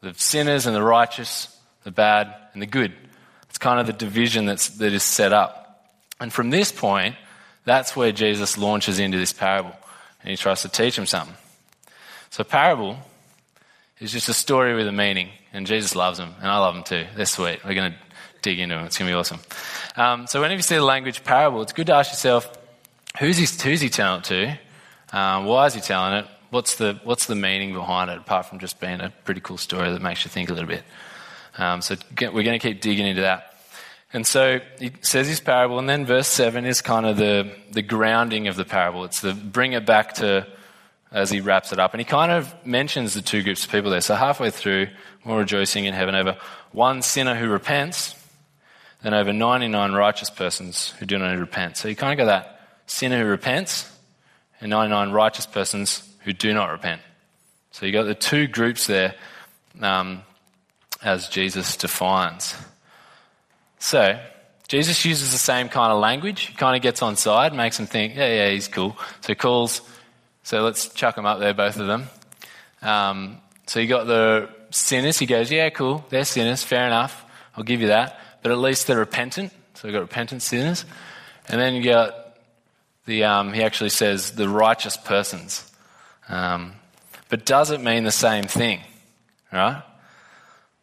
the 0.00 0.14
sinners 0.14 0.66
and 0.66 0.74
the 0.74 0.82
righteous, 0.82 1.54
the 1.84 1.90
bad 1.90 2.34
and 2.52 2.62
the 2.62 2.66
good. 2.66 2.92
It's 3.54 3.58
kind 3.58 3.78
of 3.78 3.86
the 3.86 3.92
division 3.92 4.46
that's, 4.46 4.68
that 4.70 4.92
is 4.92 5.04
set 5.04 5.32
up. 5.32 5.88
And 6.18 6.32
from 6.32 6.50
this 6.50 6.72
point, 6.72 7.14
that's 7.64 7.94
where 7.94 8.10
Jesus 8.10 8.58
launches 8.58 8.98
into 8.98 9.16
this 9.16 9.32
parable 9.32 9.76
and 10.24 10.30
he 10.30 10.36
tries 10.36 10.62
to 10.62 10.68
teach 10.68 10.96
them 10.96 11.06
something. 11.06 11.36
So, 12.30 12.42
parable 12.42 12.98
is 14.00 14.10
just 14.10 14.28
a 14.28 14.34
story 14.34 14.74
with 14.74 14.88
a 14.88 14.92
meaning, 14.92 15.28
and 15.52 15.68
Jesus 15.68 15.94
loves 15.94 16.18
them, 16.18 16.34
and 16.40 16.48
I 16.50 16.58
love 16.58 16.74
them 16.74 16.82
too. 16.82 17.06
They're 17.14 17.26
sweet. 17.26 17.64
We're 17.64 17.74
going 17.74 17.92
to 17.92 17.98
dig 18.42 18.58
into 18.58 18.74
them. 18.74 18.86
It's 18.86 18.98
going 18.98 19.08
to 19.08 19.14
be 19.14 19.16
awesome. 19.16 19.38
Um, 19.94 20.26
so, 20.26 20.40
whenever 20.40 20.56
you 20.56 20.62
see 20.62 20.74
the 20.74 20.82
language 20.82 21.22
parable, 21.22 21.62
it's 21.62 21.72
good 21.72 21.86
to 21.86 21.94
ask 21.94 22.10
yourself 22.10 22.50
who's 23.20 23.36
he, 23.36 23.46
who's 23.68 23.80
he 23.80 23.88
telling 23.88 24.18
it 24.18 24.24
to? 24.24 24.58
Um, 25.16 25.44
why 25.44 25.66
is 25.66 25.74
he 25.74 25.80
telling 25.80 26.14
it? 26.14 26.26
What's 26.50 26.74
the, 26.74 26.98
what's 27.04 27.26
the 27.26 27.36
meaning 27.36 27.72
behind 27.72 28.10
it, 28.10 28.18
apart 28.18 28.46
from 28.46 28.58
just 28.58 28.80
being 28.80 29.00
a 29.00 29.12
pretty 29.24 29.40
cool 29.40 29.58
story 29.58 29.92
that 29.92 30.02
makes 30.02 30.24
you 30.24 30.28
think 30.28 30.50
a 30.50 30.54
little 30.54 30.68
bit? 30.68 30.82
Um, 31.56 31.82
so 31.82 31.96
we're 32.20 32.42
going 32.42 32.58
to 32.58 32.58
keep 32.58 32.80
digging 32.80 33.06
into 33.06 33.22
that. 33.22 33.54
And 34.12 34.26
so 34.26 34.60
he 34.78 34.92
says 35.00 35.26
his 35.26 35.40
parable, 35.40 35.78
and 35.78 35.88
then 35.88 36.06
verse 36.06 36.28
7 36.28 36.64
is 36.64 36.80
kind 36.80 37.04
of 37.04 37.16
the, 37.16 37.50
the 37.72 37.82
grounding 37.82 38.46
of 38.46 38.56
the 38.56 38.64
parable. 38.64 39.04
It's 39.04 39.20
the 39.20 39.34
bring 39.34 39.72
it 39.72 39.84
back 39.84 40.14
to 40.14 40.46
as 41.10 41.30
he 41.30 41.40
wraps 41.40 41.72
it 41.72 41.78
up. 41.78 41.94
And 41.94 42.00
he 42.00 42.04
kind 42.04 42.32
of 42.32 42.52
mentions 42.66 43.14
the 43.14 43.22
two 43.22 43.42
groups 43.42 43.64
of 43.64 43.70
people 43.70 43.90
there. 43.90 44.00
So 44.00 44.14
halfway 44.14 44.50
through, 44.50 44.88
more 45.24 45.38
rejoicing 45.38 45.84
in 45.84 45.94
heaven 45.94 46.14
over 46.14 46.36
one 46.72 47.02
sinner 47.02 47.34
who 47.36 47.48
repents 47.48 48.14
than 49.02 49.14
over 49.14 49.32
99 49.32 49.92
righteous 49.92 50.30
persons 50.30 50.90
who 50.98 51.06
do 51.06 51.18
not 51.18 51.38
repent. 51.38 51.76
So 51.76 51.88
you 51.88 51.96
kind 51.96 52.12
of 52.12 52.26
got 52.26 52.26
that 52.26 52.60
sinner 52.86 53.22
who 53.22 53.26
repents 53.26 53.90
and 54.60 54.70
99 54.70 55.12
righteous 55.12 55.46
persons 55.46 56.08
who 56.20 56.32
do 56.32 56.52
not 56.52 56.70
repent. 56.70 57.00
So 57.70 57.86
you 57.86 57.92
got 57.92 58.04
the 58.04 58.14
two 58.14 58.46
groups 58.46 58.86
there. 58.86 59.14
Um, 59.80 60.22
as 61.04 61.28
Jesus 61.28 61.76
defines. 61.76 62.54
So, 63.78 64.18
Jesus 64.66 65.04
uses 65.04 65.30
the 65.30 65.38
same 65.38 65.68
kind 65.68 65.92
of 65.92 66.00
language. 66.00 66.42
He 66.42 66.54
kind 66.54 66.74
of 66.74 66.82
gets 66.82 67.02
on 67.02 67.16
side, 67.16 67.54
makes 67.54 67.76
them 67.76 67.86
think, 67.86 68.16
yeah, 68.16 68.26
yeah, 68.26 68.50
he's 68.50 68.66
cool. 68.66 68.96
So 69.20 69.28
he 69.28 69.34
calls, 69.34 69.82
so 70.42 70.62
let's 70.62 70.88
chuck 70.88 71.16
them 71.16 71.26
up 71.26 71.38
there, 71.38 71.52
both 71.52 71.78
of 71.78 71.86
them. 71.86 72.08
Um, 72.80 73.38
so 73.66 73.80
you 73.80 73.86
got 73.86 74.06
the 74.06 74.48
sinners. 74.70 75.18
He 75.18 75.26
goes, 75.26 75.50
yeah, 75.50 75.68
cool, 75.70 76.04
they're 76.08 76.24
sinners, 76.24 76.62
fair 76.62 76.86
enough. 76.86 77.24
I'll 77.56 77.64
give 77.64 77.82
you 77.82 77.88
that. 77.88 78.18
But 78.42 78.52
at 78.52 78.58
least 78.58 78.86
they're 78.86 78.98
repentant. 78.98 79.52
So 79.74 79.86
we've 79.86 79.94
got 79.94 80.00
repentant 80.00 80.42
sinners. 80.42 80.84
And 81.48 81.60
then 81.60 81.74
you 81.74 81.84
got 81.84 82.38
the, 83.04 83.24
um, 83.24 83.52
he 83.52 83.62
actually 83.62 83.90
says, 83.90 84.32
the 84.32 84.48
righteous 84.48 84.96
persons. 84.96 85.70
Um, 86.28 86.72
but 87.28 87.44
does 87.44 87.70
it 87.70 87.82
mean 87.82 88.04
the 88.04 88.10
same 88.10 88.44
thing? 88.44 88.80
Right? 89.52 89.82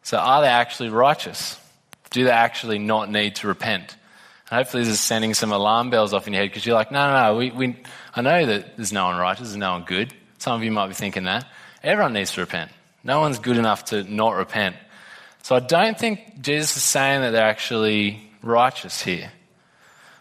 So, 0.02 0.18
are 0.18 0.42
they 0.42 0.48
actually 0.48 0.88
righteous? 0.88 1.58
Do 2.10 2.24
they 2.24 2.30
actually 2.30 2.78
not 2.78 3.10
need 3.10 3.36
to 3.36 3.46
repent? 3.46 3.96
And 4.50 4.58
hopefully, 4.58 4.82
this 4.82 4.92
is 4.92 5.00
sending 5.00 5.34
some 5.34 5.52
alarm 5.52 5.90
bells 5.90 6.12
off 6.12 6.26
in 6.26 6.32
your 6.32 6.42
head 6.42 6.50
because 6.50 6.66
you're 6.66 6.74
like, 6.74 6.90
no, 6.90 7.06
no, 7.08 7.22
no, 7.32 7.38
we, 7.38 7.50
we, 7.50 7.76
I 8.14 8.20
know 8.20 8.46
that 8.46 8.76
there's 8.76 8.92
no 8.92 9.06
one 9.06 9.16
righteous, 9.16 9.48
there's 9.48 9.56
no 9.56 9.72
one 9.72 9.84
good. 9.84 10.12
Some 10.38 10.54
of 10.54 10.64
you 10.64 10.72
might 10.72 10.88
be 10.88 10.94
thinking 10.94 11.24
that. 11.24 11.46
Everyone 11.82 12.12
needs 12.12 12.32
to 12.32 12.40
repent. 12.40 12.70
No 13.04 13.20
one's 13.20 13.38
good 13.38 13.56
enough 13.56 13.86
to 13.86 14.04
not 14.04 14.32
repent. 14.32 14.76
So, 15.42 15.54
I 15.54 15.60
don't 15.60 15.98
think 15.98 16.40
Jesus 16.40 16.76
is 16.76 16.82
saying 16.82 17.22
that 17.22 17.30
they're 17.30 17.44
actually 17.44 18.28
righteous 18.42 19.02
here. 19.02 19.30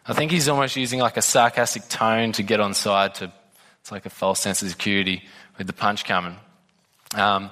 I 0.05 0.13
think 0.13 0.31
he's 0.31 0.47
almost 0.47 0.75
using 0.75 0.99
like 0.99 1.17
a 1.17 1.21
sarcastic 1.21 1.87
tone 1.89 2.31
to 2.33 2.43
get 2.43 2.59
on 2.59 2.73
side 2.73 3.15
to, 3.15 3.31
it's 3.81 3.91
like 3.91 4.05
a 4.05 4.09
false 4.09 4.39
sense 4.39 4.61
of 4.61 4.69
security 4.69 5.23
with 5.57 5.67
the 5.67 5.73
punch 5.73 6.05
coming. 6.05 6.37
Um, 7.15 7.51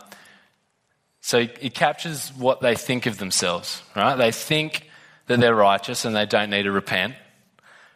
so 1.29 1.38
it 1.38 1.75
captures 1.75 2.29
what 2.29 2.59
they 2.59 2.74
think 2.74 3.05
of 3.05 3.19
themselves, 3.19 3.83
right? 3.95 4.15
They 4.15 4.31
think 4.31 4.89
that 5.27 5.39
they're 5.39 5.53
righteous 5.53 6.03
and 6.03 6.15
they 6.15 6.25
don't 6.25 6.50
need 6.50 6.63
to 6.63 6.71
repent. 6.71 7.13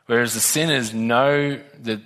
Whereas 0.05 0.35
the 0.35 0.39
sinners 0.39 0.93
know 0.93 1.59
that 1.81 1.99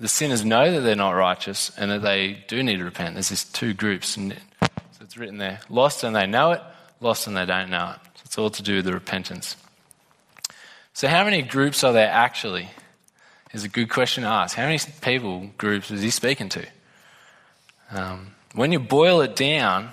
the 0.00 0.08
sinners 0.08 0.42
know 0.42 0.72
that 0.72 0.80
they're 0.80 0.96
not 0.96 1.10
righteous 1.10 1.70
and 1.76 1.90
that 1.90 2.00
they 2.00 2.42
do 2.48 2.62
need 2.62 2.78
to 2.78 2.84
repent. 2.84 3.12
There's 3.12 3.28
these 3.28 3.44
two 3.44 3.74
groups. 3.74 4.14
So 4.14 4.32
it's 5.02 5.18
written 5.18 5.36
there 5.36 5.60
lost 5.68 6.02
and 6.02 6.16
they 6.16 6.26
know 6.26 6.52
it, 6.52 6.62
lost 6.98 7.26
and 7.26 7.36
they 7.36 7.44
don't 7.44 7.68
know 7.68 7.96
it. 7.96 8.00
So 8.14 8.22
it's 8.24 8.38
all 8.38 8.48
to 8.48 8.62
do 8.62 8.76
with 8.76 8.86
the 8.86 8.94
repentance. 8.94 9.56
So, 10.94 11.08
how 11.08 11.24
many 11.24 11.42
groups 11.42 11.84
are 11.84 11.92
there 11.92 12.08
actually? 12.08 12.70
Is 13.52 13.64
a 13.64 13.68
good 13.68 13.90
question 13.90 14.22
to 14.22 14.30
ask. 14.30 14.56
How 14.56 14.64
many 14.64 14.78
people, 15.02 15.50
groups, 15.58 15.90
is 15.90 16.00
he 16.00 16.08
speaking 16.08 16.48
to? 16.48 16.66
Um, 17.90 18.34
when 18.54 18.72
you 18.72 18.78
boil 18.78 19.20
it 19.20 19.36
down, 19.36 19.92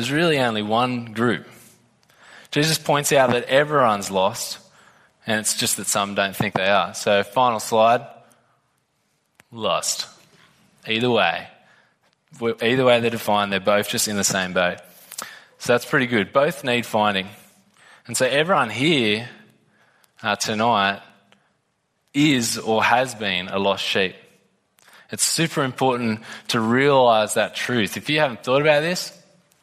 there's 0.00 0.10
really 0.10 0.38
only 0.38 0.62
one 0.62 1.12
group. 1.12 1.46
Jesus 2.50 2.78
points 2.78 3.12
out 3.12 3.32
that 3.32 3.44
everyone's 3.44 4.10
lost, 4.10 4.58
and 5.26 5.40
it's 5.40 5.58
just 5.58 5.76
that 5.76 5.88
some 5.88 6.14
don't 6.14 6.34
think 6.34 6.54
they 6.54 6.70
are. 6.70 6.94
So, 6.94 7.22
final 7.22 7.60
slide 7.60 8.08
lost. 9.52 10.08
Either 10.88 11.10
way. 11.10 11.48
Either 12.40 12.82
way 12.86 13.00
they're 13.00 13.10
defined, 13.10 13.52
they're 13.52 13.60
both 13.60 13.90
just 13.90 14.08
in 14.08 14.16
the 14.16 14.24
same 14.24 14.54
boat. 14.54 14.78
So, 15.58 15.74
that's 15.74 15.84
pretty 15.84 16.06
good. 16.06 16.32
Both 16.32 16.64
need 16.64 16.86
finding. 16.86 17.28
And 18.06 18.16
so, 18.16 18.24
everyone 18.24 18.70
here 18.70 19.28
uh, 20.22 20.36
tonight 20.36 21.02
is 22.14 22.56
or 22.56 22.82
has 22.82 23.14
been 23.14 23.48
a 23.48 23.58
lost 23.58 23.84
sheep. 23.84 24.14
It's 25.10 25.24
super 25.24 25.62
important 25.62 26.20
to 26.48 26.58
realize 26.58 27.34
that 27.34 27.54
truth. 27.54 27.98
If 27.98 28.08
you 28.08 28.20
haven't 28.20 28.44
thought 28.44 28.62
about 28.62 28.80
this, 28.80 29.19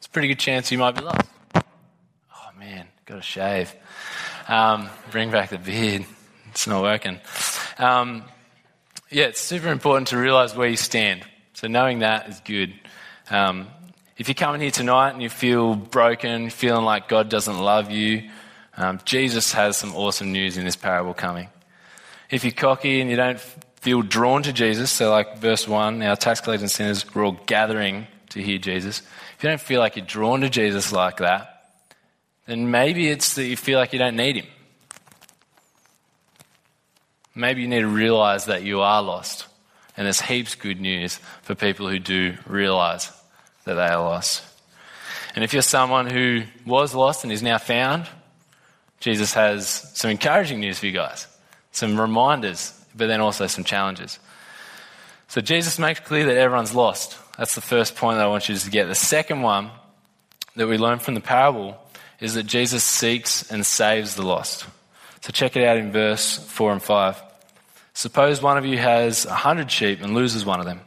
it's 0.07 0.11
a 0.11 0.13
pretty 0.13 0.29
good 0.29 0.39
chance 0.39 0.71
you 0.71 0.77
might 0.77 0.95
be 0.95 1.01
lost. 1.01 1.27
Oh 1.53 2.49
man, 2.57 2.87
got 3.05 3.15
to 3.15 3.21
shave. 3.21 3.75
Um, 4.47 4.89
bring 5.11 5.31
back 5.31 5.49
the 5.49 5.57
beard. 5.57 6.05
It's 6.51 6.65
not 6.65 6.81
working. 6.81 7.19
Um, 7.77 8.23
yeah, 9.11 9.25
it's 9.25 9.41
super 9.41 9.67
important 9.67 10.07
to 10.09 10.17
realize 10.17 10.55
where 10.55 10.69
you 10.69 10.77
stand. 10.77 11.23
So 11.55 11.67
knowing 11.67 11.99
that 11.99 12.29
is 12.29 12.39
good. 12.45 12.73
Um, 13.29 13.67
if 14.17 14.29
you're 14.29 14.35
coming 14.35 14.61
here 14.61 14.71
tonight 14.71 15.09
and 15.09 15.21
you 15.21 15.29
feel 15.29 15.75
broken, 15.75 16.51
feeling 16.51 16.85
like 16.85 17.09
God 17.09 17.27
doesn't 17.27 17.59
love 17.59 17.91
you, 17.91 18.29
um, 18.77 19.01
Jesus 19.03 19.51
has 19.51 19.75
some 19.75 19.93
awesome 19.93 20.31
news 20.31 20.57
in 20.57 20.63
this 20.63 20.77
parable 20.77 21.15
coming. 21.15 21.49
If 22.31 22.45
you're 22.45 22.53
cocky 22.53 23.01
and 23.01 23.09
you 23.09 23.17
don't 23.17 23.41
feel 23.75 24.03
drawn 24.03 24.41
to 24.43 24.53
Jesus, 24.53 24.89
so 24.89 25.11
like 25.11 25.39
verse 25.39 25.67
1, 25.67 26.01
our 26.01 26.15
tax 26.15 26.39
collectors 26.39 26.61
and 26.61 26.71
sinners 26.71 27.13
were 27.13 27.25
all 27.25 27.37
gathering 27.45 28.07
to 28.29 28.41
hear 28.41 28.57
Jesus. 28.57 29.01
If 29.37 29.43
you 29.43 29.49
don't 29.49 29.61
feel 29.61 29.79
like 29.79 29.95
you're 29.95 30.05
drawn 30.05 30.41
to 30.41 30.49
Jesus 30.49 30.91
like 30.91 31.17
that, 31.17 31.71
then 32.45 32.71
maybe 32.71 33.07
it's 33.07 33.35
that 33.35 33.45
you 33.45 33.57
feel 33.57 33.79
like 33.79 33.93
you 33.93 33.99
don't 33.99 34.15
need 34.15 34.37
him. 34.37 34.47
Maybe 37.35 37.61
you 37.61 37.67
need 37.67 37.81
to 37.81 37.87
realize 37.87 38.45
that 38.45 38.63
you 38.63 38.81
are 38.81 39.01
lost. 39.01 39.45
And 39.95 40.05
there's 40.05 40.21
heaps 40.21 40.55
good 40.55 40.79
news 40.79 41.19
for 41.41 41.55
people 41.55 41.87
who 41.89 41.99
do 41.99 42.35
realize 42.47 43.11
that 43.65 43.75
they 43.75 43.87
are 43.87 44.03
lost. 44.03 44.43
And 45.35 45.43
if 45.43 45.53
you're 45.53 45.61
someone 45.61 46.07
who 46.07 46.43
was 46.65 46.95
lost 46.95 47.23
and 47.23 47.31
is 47.31 47.43
now 47.43 47.57
found, 47.57 48.07
Jesus 48.99 49.33
has 49.33 49.67
some 49.67 50.09
encouraging 50.09 50.59
news 50.59 50.79
for 50.79 50.87
you 50.87 50.91
guys, 50.91 51.27
some 51.71 51.99
reminders 51.99 52.73
but 52.97 53.07
then 53.07 53.21
also 53.21 53.47
some 53.47 53.63
challenges. 53.63 54.19
So 55.27 55.41
Jesus 55.41 55.77
makes 55.77 55.99
clear 55.99 56.25
that 56.25 56.37
everyone's 56.37 56.73
lost. 56.73 57.17
That's 57.37 57.55
the 57.55 57.61
first 57.61 57.95
point 57.95 58.17
that 58.17 58.25
I 58.25 58.27
want 58.27 58.49
you 58.49 58.55
to 58.55 58.69
get. 58.69 58.87
The 58.87 58.95
second 58.95 59.41
one 59.41 59.69
that 60.55 60.67
we 60.67 60.77
learn 60.77 60.99
from 60.99 61.13
the 61.13 61.21
parable 61.21 61.77
is 62.19 62.33
that 62.33 62.43
Jesus 62.43 62.83
seeks 62.83 63.49
and 63.51 63.65
saves 63.65 64.15
the 64.15 64.23
lost. 64.23 64.65
So 65.21 65.31
check 65.31 65.55
it 65.55 65.63
out 65.63 65.77
in 65.77 65.91
verse 65.91 66.37
4 66.37 66.73
and 66.73 66.81
5. 66.81 67.21
Suppose 67.93 68.41
one 68.41 68.57
of 68.57 68.65
you 68.65 68.77
has 68.77 69.25
a 69.25 69.33
hundred 69.33 69.71
sheep 69.71 70.01
and 70.01 70.13
loses 70.13 70.45
one 70.45 70.59
of 70.59 70.65
them. 70.65 70.81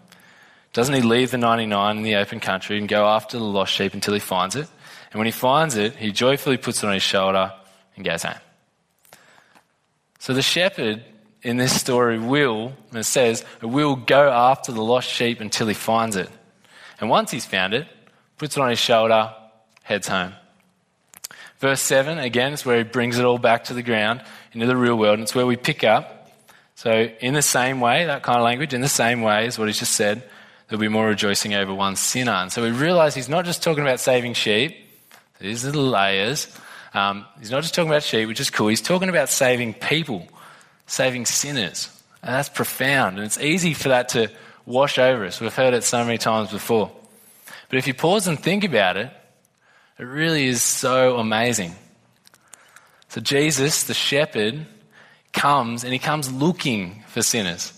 Doesn't 0.73 0.95
he 0.95 1.03
leave 1.03 1.31
the 1.31 1.39
99 1.39 1.97
in 1.97 2.03
the 2.03 2.17
open 2.17 2.41
country 2.41 2.79
and 2.79 2.89
go 2.89 3.07
after 3.07 3.39
the 3.39 3.45
lost 3.45 3.73
sheep 3.73 3.95
until 3.95 4.15
he 4.15 4.21
finds 4.21 4.55
it? 4.57 4.69
And 5.11 5.19
when 5.19 5.27
he 5.27 5.33
finds 5.33 5.77
it, 5.77 5.97
he 5.97 6.13
joyfully 6.13 6.57
puts 6.57 6.83
it 6.83 6.87
on 6.87 6.95
his 6.95 7.03
shoulder 7.03 7.53
and 7.97 8.05
goes 8.05 8.23
home. 8.23 8.39
So 10.21 10.35
the 10.35 10.43
shepherd 10.43 11.05
in 11.43 11.57
this 11.57 11.79
story 11.79 12.19
will, 12.19 12.75
it 12.93 13.05
says, 13.05 13.45
will 13.63 13.97
go 13.97 14.31
after 14.31 14.71
the 14.71 14.83
lost 14.83 15.09
sheep 15.09 15.41
until 15.41 15.67
he 15.67 15.75
finds 15.75 16.15
it. 16.17 16.29
And 17.01 17.09
once 17.11 17.31
he's 17.31 17.47
found 17.47 17.75
it, 17.75 17.87
puts 18.39 18.57
it 18.57 18.61
on 18.61 18.71
his 18.71 18.79
shoulder, 18.79 19.35
heads 19.83 20.09
home. 20.09 20.35
Verse 21.59 21.81
7, 21.81 22.19
again, 22.19 22.53
is 22.53 22.65
where 22.65 22.79
he 22.79 22.85
brings 22.85 23.19
it 23.19 23.25
all 23.25 23.39
back 23.39 23.65
to 23.65 23.75
the 23.75 23.83
ground, 23.83 24.23
into 24.53 24.67
the 24.67 24.77
real 24.77 24.97
world, 24.97 25.15
and 25.15 25.23
it's 25.23 25.35
where 25.35 25.47
we 25.47 25.57
pick 25.57 25.85
up. 25.85 26.31
So, 26.75 27.11
in 27.21 27.35
the 27.35 27.43
same 27.43 27.81
way, 27.81 28.07
that 28.07 28.23
kind 28.23 28.39
of 28.39 28.45
language, 28.45 28.73
in 28.73 28.81
the 28.81 28.89
same 28.89 29.21
way 29.21 29.47
as 29.47 29.59
what 29.59 29.69
he's 29.69 29.79
just 29.79 29.93
said, 29.93 30.23
there'll 30.69 30.81
be 30.81 30.89
more 30.89 31.09
rejoicing 31.09 31.53
over 31.55 31.75
one 31.75 31.97
sinner. 31.97 32.33
And 32.33 32.51
so 32.51 32.63
we 32.63 32.71
realize 32.71 33.15
he's 33.15 33.29
not 33.29 33.45
just 33.45 33.63
talking 33.63 33.83
about 33.83 34.01
saving 34.01 34.35
sheep, 34.35 34.77
these 35.39 35.67
are 35.67 35.73
the 35.73 35.81
layers. 35.81 36.49
Um, 36.93 37.27
he's 37.39 37.51
not 37.51 37.63
just 37.63 37.75
talking 37.75 37.91
about 37.91 38.03
sheep, 38.03 38.29
which 38.29 38.41
is 38.41 38.51
cool. 38.51 38.69
He's 38.69 38.83
talking 38.83 39.09
about 39.09 39.29
saving 39.29 39.75
people 39.75 40.27
saving 40.91 41.25
sinners. 41.25 41.89
And 42.23 42.35
that's 42.35 42.49
profound. 42.49 43.17
And 43.17 43.25
it's 43.25 43.39
easy 43.39 43.75
for 43.75 43.91
that 43.91 44.11
to 44.11 44.31
wash 44.67 44.99
over 44.99 45.25
us. 45.25 45.41
We've 45.41 45.55
heard 45.55 45.75
it 45.75 45.85
so 45.85 46.05
many 46.05 46.19
times 46.19 46.51
before. 46.51 46.91
But 47.69 47.79
if 47.79 47.87
you 47.87 47.95
pause 47.95 48.27
and 48.27 48.39
think 48.39 48.65
about 48.65 48.97
it, 48.97 49.11
it 49.99 50.05
really 50.05 50.47
is 50.47 50.63
so 50.63 51.19
amazing. 51.19 51.75
So 53.09 53.21
Jesus, 53.21 53.85
the 53.85 53.95
shepherd, 53.95 54.67
comes 55.33 55.85
and 55.85 55.93
he 55.93 55.99
comes 55.99 56.33
looking 56.33 57.05
for 57.09 57.23
sinners. 57.23 57.73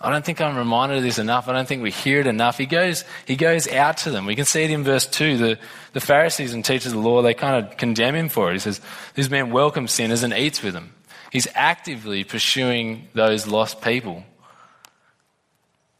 I 0.00 0.10
don't 0.10 0.24
think 0.24 0.40
I'm 0.40 0.56
reminded 0.56 0.98
of 0.98 1.04
this 1.04 1.18
enough. 1.18 1.46
I 1.46 1.52
don't 1.52 1.68
think 1.68 1.80
we 1.82 1.92
hear 1.92 2.18
it 2.18 2.26
enough. 2.26 2.58
He 2.58 2.66
goes, 2.66 3.04
he 3.24 3.36
goes 3.36 3.68
out 3.68 3.98
to 3.98 4.10
them. 4.10 4.26
We 4.26 4.34
can 4.34 4.44
see 4.44 4.64
it 4.64 4.70
in 4.70 4.82
verse 4.82 5.06
2. 5.06 5.38
The, 5.38 5.58
the 5.92 6.00
Pharisees 6.00 6.54
and 6.54 6.64
teachers 6.64 6.92
of 6.92 7.00
the 7.00 7.08
law, 7.08 7.22
they 7.22 7.34
kind 7.34 7.64
of 7.64 7.76
condemn 7.76 8.16
him 8.16 8.28
for 8.28 8.50
it. 8.50 8.54
He 8.54 8.58
says, 8.58 8.80
This 9.14 9.30
man 9.30 9.52
welcomes 9.52 9.92
sinners 9.92 10.24
and 10.24 10.32
eats 10.34 10.60
with 10.60 10.74
them. 10.74 10.92
He's 11.30 11.46
actively 11.54 12.24
pursuing 12.24 13.08
those 13.14 13.46
lost 13.46 13.80
people. 13.80 14.24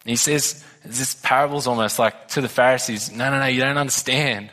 He 0.05 0.17
says, 0.17 0.65
this 0.85 1.15
parable's 1.15 1.67
almost 1.67 1.99
like 1.99 2.29
to 2.29 2.41
the 2.41 2.49
Pharisees, 2.49 3.13
no, 3.13 3.31
no, 3.31 3.39
no, 3.39 3.47
you 3.47 3.61
don't 3.61 3.79
understand. 3.79 4.51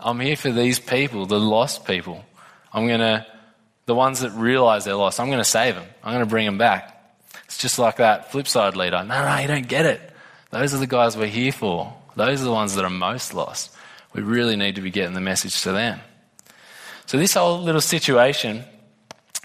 I'm 0.00 0.20
here 0.20 0.36
for 0.36 0.50
these 0.50 0.78
people, 0.78 1.26
the 1.26 1.38
lost 1.38 1.84
people. 1.84 2.24
I'm 2.72 2.86
going 2.86 3.00
to, 3.00 3.26
the 3.86 3.94
ones 3.94 4.20
that 4.20 4.30
realize 4.30 4.84
they're 4.84 4.94
lost, 4.94 5.20
I'm 5.20 5.26
going 5.26 5.38
to 5.38 5.44
save 5.44 5.74
them. 5.74 5.86
I'm 6.02 6.14
going 6.14 6.24
to 6.24 6.30
bring 6.30 6.46
them 6.46 6.58
back. 6.58 6.94
It's 7.44 7.58
just 7.58 7.78
like 7.78 7.96
that 7.96 8.30
flip 8.30 8.46
side 8.46 8.76
leader. 8.76 9.02
No, 9.04 9.24
no, 9.24 9.36
you 9.38 9.48
don't 9.48 9.68
get 9.68 9.86
it. 9.86 10.00
Those 10.50 10.74
are 10.74 10.78
the 10.78 10.86
guys 10.86 11.16
we're 11.16 11.26
here 11.26 11.52
for. 11.52 11.94
Those 12.16 12.40
are 12.40 12.44
the 12.44 12.52
ones 12.52 12.74
that 12.74 12.84
are 12.84 12.90
most 12.90 13.34
lost. 13.34 13.74
We 14.14 14.22
really 14.22 14.56
need 14.56 14.76
to 14.76 14.80
be 14.80 14.90
getting 14.90 15.14
the 15.14 15.20
message 15.20 15.62
to 15.62 15.72
them. 15.72 16.00
So, 17.06 17.16
this 17.16 17.34
whole 17.34 17.60
little 17.62 17.80
situation 17.80 18.64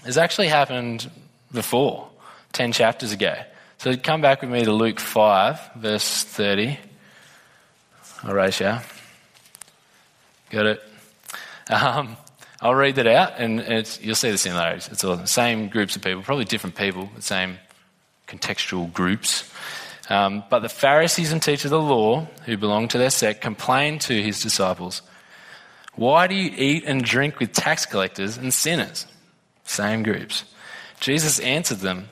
has 0.04 0.18
actually 0.18 0.48
happened 0.48 1.10
before, 1.52 2.08
10 2.52 2.72
chapters 2.72 3.12
ago. 3.12 3.34
So 3.84 3.94
come 3.98 4.22
back 4.22 4.40
with 4.40 4.48
me 4.48 4.64
to 4.64 4.72
Luke 4.72 4.98
5, 4.98 5.72
verse 5.76 6.24
30. 6.24 6.78
Horatio. 8.22 8.80
Got 10.48 10.64
it? 10.64 10.82
Um, 11.68 12.16
I'll 12.62 12.74
read 12.74 12.94
that 12.94 13.06
out 13.06 13.34
and 13.36 13.60
you'll 14.00 14.14
see 14.14 14.30
the 14.30 14.38
similarities. 14.38 14.88
It's 14.88 15.04
all 15.04 15.16
the 15.16 15.26
same 15.26 15.68
groups 15.68 15.96
of 15.96 16.02
people, 16.02 16.22
probably 16.22 16.46
different 16.46 16.76
people, 16.76 17.10
the 17.14 17.20
same 17.20 17.58
contextual 18.26 18.90
groups. 18.90 19.52
Um, 20.08 20.44
but 20.48 20.60
the 20.60 20.70
Pharisees 20.70 21.30
and 21.30 21.42
teachers 21.42 21.66
of 21.66 21.72
the 21.72 21.80
law, 21.82 22.26
who 22.46 22.56
belonged 22.56 22.88
to 22.92 22.96
their 22.96 23.10
sect, 23.10 23.42
complained 23.42 24.00
to 24.00 24.22
his 24.22 24.40
disciples 24.40 25.02
Why 25.94 26.26
do 26.26 26.34
you 26.34 26.50
eat 26.56 26.84
and 26.86 27.04
drink 27.04 27.38
with 27.38 27.52
tax 27.52 27.84
collectors 27.84 28.38
and 28.38 28.54
sinners? 28.54 29.04
Same 29.64 30.02
groups. 30.02 30.44
Jesus 31.00 31.38
answered 31.38 31.80
them 31.80 32.08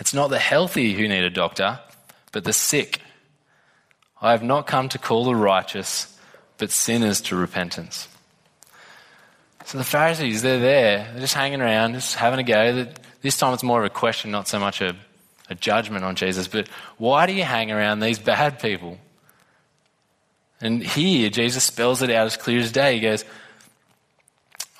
It's 0.00 0.14
not 0.14 0.30
the 0.30 0.38
healthy 0.38 0.94
who 0.94 1.08
need 1.08 1.24
a 1.24 1.30
doctor, 1.30 1.80
but 2.32 2.44
the 2.44 2.52
sick. 2.52 3.00
I 4.20 4.32
have 4.32 4.42
not 4.42 4.66
come 4.66 4.88
to 4.90 4.98
call 4.98 5.24
the 5.24 5.36
righteous, 5.36 6.18
but 6.58 6.70
sinners 6.70 7.20
to 7.22 7.36
repentance. 7.36 8.08
So 9.66 9.78
the 9.78 9.84
Pharisees, 9.84 10.42
they're 10.42 10.58
there, 10.58 11.10
they're 11.12 11.20
just 11.20 11.34
hanging 11.34 11.60
around, 11.60 11.94
just 11.94 12.16
having 12.16 12.38
a 12.38 12.42
go. 12.42 12.86
This 13.22 13.38
time 13.38 13.54
it's 13.54 13.62
more 13.62 13.80
of 13.80 13.86
a 13.86 13.90
question, 13.90 14.30
not 14.30 14.48
so 14.48 14.58
much 14.58 14.80
a, 14.80 14.94
a 15.48 15.54
judgment 15.54 16.04
on 16.04 16.16
Jesus, 16.16 16.48
but 16.48 16.68
why 16.98 17.26
do 17.26 17.32
you 17.32 17.44
hang 17.44 17.70
around 17.70 18.00
these 18.00 18.18
bad 18.18 18.58
people? 18.58 18.98
And 20.60 20.82
here, 20.82 21.30
Jesus 21.30 21.64
spells 21.64 22.02
it 22.02 22.10
out 22.10 22.26
as 22.26 22.36
clear 22.36 22.60
as 22.60 22.72
day. 22.72 22.94
He 22.94 23.00
goes, 23.00 23.24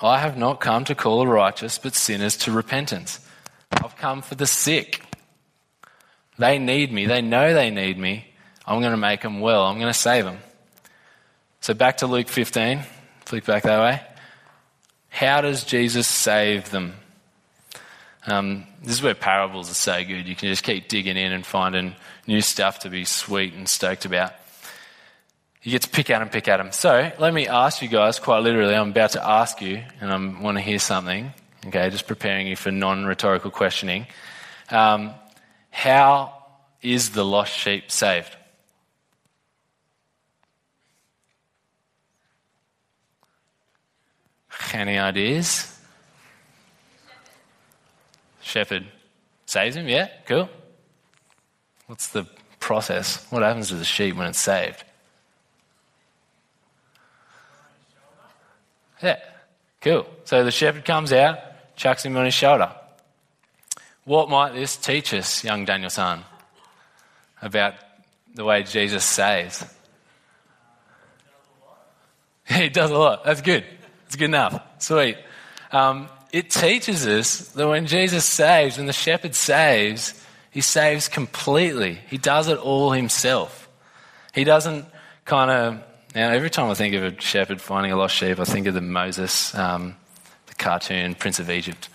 I 0.03 0.19
have 0.19 0.37
not 0.37 0.61
come 0.61 0.85
to 0.87 0.95
call 0.95 1.21
the 1.21 1.27
righteous, 1.27 1.79
but 1.79 1.95
sinners 1.95 2.37
to 2.39 2.53
repentance. 2.53 3.21
I've 3.71 3.97
come 3.97 4.23
for 4.23 4.35
the 4.35 4.47
sick. 4.47 5.03
They 6.39 6.59
need 6.59 6.93
me. 6.93 7.07
They 7.07 7.23
know 7.23 7.55
they 7.55 7.71
need 7.71 7.99
me. 7.99 8.27
I'm 8.67 8.81
going 8.81 8.93
to 8.93 8.97
make 8.97 9.23
them 9.23 9.41
well. 9.41 9.65
I'm 9.65 9.79
going 9.79 9.93
to 9.93 9.99
save 9.99 10.25
them. 10.25 10.39
So 11.61 11.75
back 11.75 11.99
to 11.99 12.07
Luke 12.07 12.29
15. 12.29 12.81
Flick 13.25 13.45
back 13.45 13.63
that 13.63 13.81
way. 13.81 14.03
How 15.09 15.41
does 15.41 15.65
Jesus 15.65 16.07
save 16.07 16.71
them? 16.71 16.95
Um, 18.27 18.67
this 18.83 18.95
is 18.95 19.03
where 19.03 19.15
parables 19.15 19.71
are 19.71 19.75
so 19.75 20.03
good. 20.05 20.27
You 20.27 20.35
can 20.35 20.49
just 20.49 20.65
keep 20.65 20.89
digging 20.89 21.17
in 21.17 21.33
and 21.33 21.45
finding 21.45 21.95
new 22.27 22.41
stuff 22.41 22.81
to 22.81 22.91
be 22.91 23.05
sweet 23.05 23.55
and 23.55 23.69
stoked 23.69 24.05
about. 24.05 24.33
You 25.63 25.73
get 25.73 25.83
to 25.83 25.89
pick 25.89 26.11
at 26.11 26.19
them, 26.19 26.29
pick 26.29 26.49
at 26.49 26.59
them. 26.59 26.73
So 26.73 27.11
let 27.19 27.33
me 27.33 27.49
ask 27.49 27.81
you 27.81 27.89
guys, 27.89 28.19
quite 28.19 28.41
literally, 28.41 28.75
I'm 28.75 28.91
about 28.91 29.13
to 29.13 29.27
ask 29.27 29.63
you, 29.63 29.83
and 30.01 30.11
I 30.11 30.43
want 30.43 30.59
to 30.59 30.63
hear 30.63 30.79
something. 30.79 31.33
Okay, 31.67 31.89
just 31.89 32.07
preparing 32.07 32.47
you 32.47 32.57
for 32.57 32.71
non-rhetorical 32.71 33.51
questioning. 33.51 34.07
Um, 34.71 35.15
how 35.75 36.33
is 36.83 37.11
the 37.11 37.25
lost 37.25 37.53
sheep 37.53 37.91
saved? 37.91 38.37
Any 44.73 44.99
ideas? 44.99 45.77
Shepherd 48.41 48.87
saves 49.47 49.75
him, 49.75 49.89
yeah, 49.89 50.09
cool. 50.27 50.49
What's 51.89 52.09
the 52.09 52.25
process? 52.61 53.27
What 53.31 53.43
happens 53.43 53.69
to 53.69 53.75
the 53.75 53.85
sheep 53.85 54.15
when 54.15 54.29
it's 54.29 54.41
saved? 54.41 54.85
Yeah, 59.03 59.19
cool. 59.81 60.07
So 60.25 60.45
the 60.45 60.53
shepherd 60.53 60.85
comes 60.85 61.13
out, 61.13 61.39
chucks 61.77 62.05
him 62.05 62.17
on 62.17 62.27
his 62.27 62.35
shoulder. 62.35 62.73
What 64.05 64.29
might 64.29 64.53
this 64.53 64.77
teach 64.77 65.15
us, 65.15 65.45
young 65.45 65.65
Daniel-san, 65.65 66.23
about 67.41 67.75
the 68.35 68.45
way 68.45 68.63
Jesus 68.63 69.05
saves? 69.05 69.65
he 72.47 72.69
does 72.69 72.91
a 72.91 72.99
lot. 72.99 73.25
That's 73.25 73.41
good. 73.41 73.65
It's 74.07 74.17
good 74.17 74.27
enough. 74.27 74.63
Sweet. 74.79 75.17
Um, 75.73 76.09
it 76.33 76.51
teaches 76.51 77.07
us 77.07 77.49
that 77.53 77.67
when 77.67 77.87
Jesus 77.87 78.25
saves, 78.25 78.77
when 78.77 78.87
the 78.87 78.93
shepherd 78.93 79.35
saves, 79.35 80.21
he 80.51 80.61
saves 80.61 81.09
completely. 81.09 81.99
He 82.09 82.19
does 82.19 82.49
it 82.49 82.59
all 82.59 82.93
himself. 82.93 83.69
He 84.35 84.45
doesn't 84.45 84.87
kind 85.25 85.51
of. 85.51 85.83
Now, 86.15 86.31
every 86.31 86.51
time 86.51 86.71
I 86.71 86.75
think 86.75 86.95
of 86.95 87.03
a 87.03 87.21
shepherd 87.21 87.61
finding 87.61 87.91
a 87.91 87.97
lost 87.97 88.15
sheep, 88.15 88.39
I 88.39 88.45
think 88.45 88.69
of 88.69 88.75
the 88.75 88.81
Moses, 88.81 89.53
um, 89.55 89.97
the 90.47 90.55
cartoon 90.55 91.17
Prince 91.17 91.41
of 91.41 91.51
Egypt. 91.51 91.89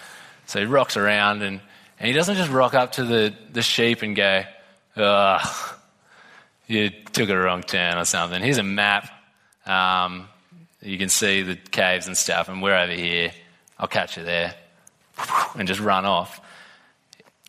So 0.45 0.59
he 0.59 0.65
rocks 0.65 0.97
around 0.97 1.41
and, 1.41 1.61
and 1.99 2.07
he 2.07 2.13
doesn't 2.13 2.35
just 2.35 2.49
rock 2.49 2.73
up 2.73 2.93
to 2.93 3.03
the, 3.03 3.33
the 3.51 3.61
sheep 3.61 4.01
and 4.01 4.15
go, 4.15 4.43
ugh, 4.95 5.75
you 6.67 6.89
took 6.89 7.29
a 7.29 7.37
wrong 7.37 7.61
turn 7.63 7.97
or 7.97 8.05
something. 8.05 8.41
Here's 8.41 8.57
a 8.57 8.63
map. 8.63 9.09
Um, 9.65 10.27
you 10.81 10.97
can 10.97 11.09
see 11.09 11.41
the 11.41 11.55
caves 11.55 12.07
and 12.07 12.15
stuff, 12.15 12.47
and 12.47 12.61
we're 12.61 12.77
over 12.77 12.93
here. 12.93 13.31
I'll 13.77 13.87
catch 13.87 14.17
you 14.17 14.23
there, 14.23 14.55
and 15.55 15.67
just 15.67 15.79
run 15.81 16.05
off. 16.05 16.39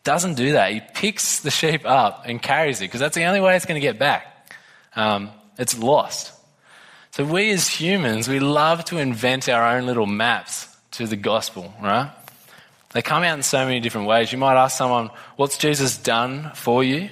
Doesn't 0.03 0.35
do 0.35 0.53
that. 0.53 0.73
He 0.73 0.81
picks 0.95 1.41
the 1.41 1.51
sheep 1.51 1.85
up 1.85 2.25
and 2.27 2.41
carries 2.41 2.81
it 2.81 2.85
because 2.85 3.01
that's 3.01 3.15
the 3.15 3.25
only 3.25 3.41
way 3.41 3.55
it's 3.55 3.67
going 3.67 3.81
to 3.81 3.87
get 3.87 3.99
back. 3.99 4.53
Um, 4.97 5.31
it's 5.59 5.79
lost. 5.79 6.33
So 7.13 7.25
we 7.25 7.51
as 7.51 7.69
humans, 7.69 8.29
we 8.29 8.41
love 8.41 8.85
to 8.87 8.99
invent 8.99 9.49
our 9.49 9.77
own 9.77 9.87
little 9.87 10.07
maps 10.07 10.69
to 10.93 11.07
the 11.07 11.17
gospel, 11.17 11.75
right? 11.83 12.11
They 12.93 13.03
come 13.03 13.23
out 13.23 13.37
in 13.37 13.43
so 13.43 13.65
many 13.65 13.81
different 13.81 14.09
ways. 14.09 14.33
You 14.33 14.39
might 14.39 14.57
ask 14.57 14.77
someone, 14.77 15.11
What's 15.37 15.59
Jesus 15.59 15.97
done 15.97 16.51
for 16.55 16.83
you? 16.83 17.09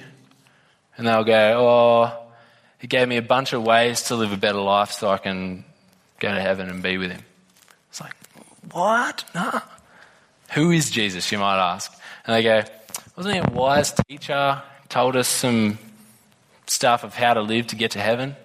And 0.97 1.07
they'll 1.07 1.23
go, 1.23 1.55
Oh, 1.57 2.29
he 2.79 2.87
gave 2.87 3.07
me 3.07 3.17
a 3.17 3.21
bunch 3.21 3.53
of 3.53 3.63
ways 3.63 4.03
to 4.03 4.15
live 4.15 4.31
a 4.31 4.37
better 4.37 4.59
life 4.59 4.91
so 4.91 5.09
I 5.09 5.17
can 5.17 5.65
go 6.19 6.33
to 6.33 6.41
heaven 6.41 6.69
and 6.69 6.81
be 6.81 6.97
with 6.97 7.11
him. 7.11 7.21
It's 7.89 8.01
like, 8.01 8.13
what? 8.71 9.23
No. 9.35 9.61
Who 10.51 10.71
is 10.71 10.89
Jesus, 10.89 11.31
you 11.31 11.37
might 11.37 11.57
ask? 11.57 11.91
And 12.25 12.35
they 12.35 12.43
go, 12.43 12.63
wasn't 13.15 13.35
he 13.35 13.41
a 13.41 13.51
wise 13.51 13.93
teacher? 14.07 14.61
Told 14.87 15.15
us 15.15 15.27
some 15.27 15.77
stuff 16.67 17.03
of 17.03 17.13
how 17.13 17.33
to 17.33 17.41
live 17.41 17.67
to 17.67 17.75
get 17.75 17.91
to 17.91 17.99
heaven? 17.99 18.35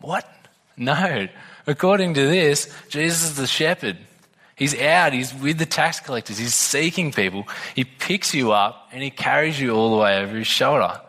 What? 0.00 0.28
No. 0.76 1.28
According 1.66 2.14
to 2.14 2.26
this, 2.26 2.72
Jesus 2.88 3.24
is 3.24 3.36
the 3.36 3.46
shepherd. 3.46 3.98
He's 4.56 4.78
out, 4.80 5.12
he's 5.12 5.34
with 5.34 5.58
the 5.58 5.66
tax 5.66 6.00
collectors, 6.00 6.38
he's 6.38 6.54
seeking 6.54 7.12
people. 7.12 7.46
He 7.74 7.84
picks 7.84 8.34
you 8.34 8.52
up 8.52 8.88
and 8.92 9.02
he 9.02 9.10
carries 9.10 9.60
you 9.60 9.72
all 9.72 9.90
the 9.90 10.02
way 10.02 10.18
over 10.18 10.36
his 10.36 10.46
shoulder. 10.46 11.00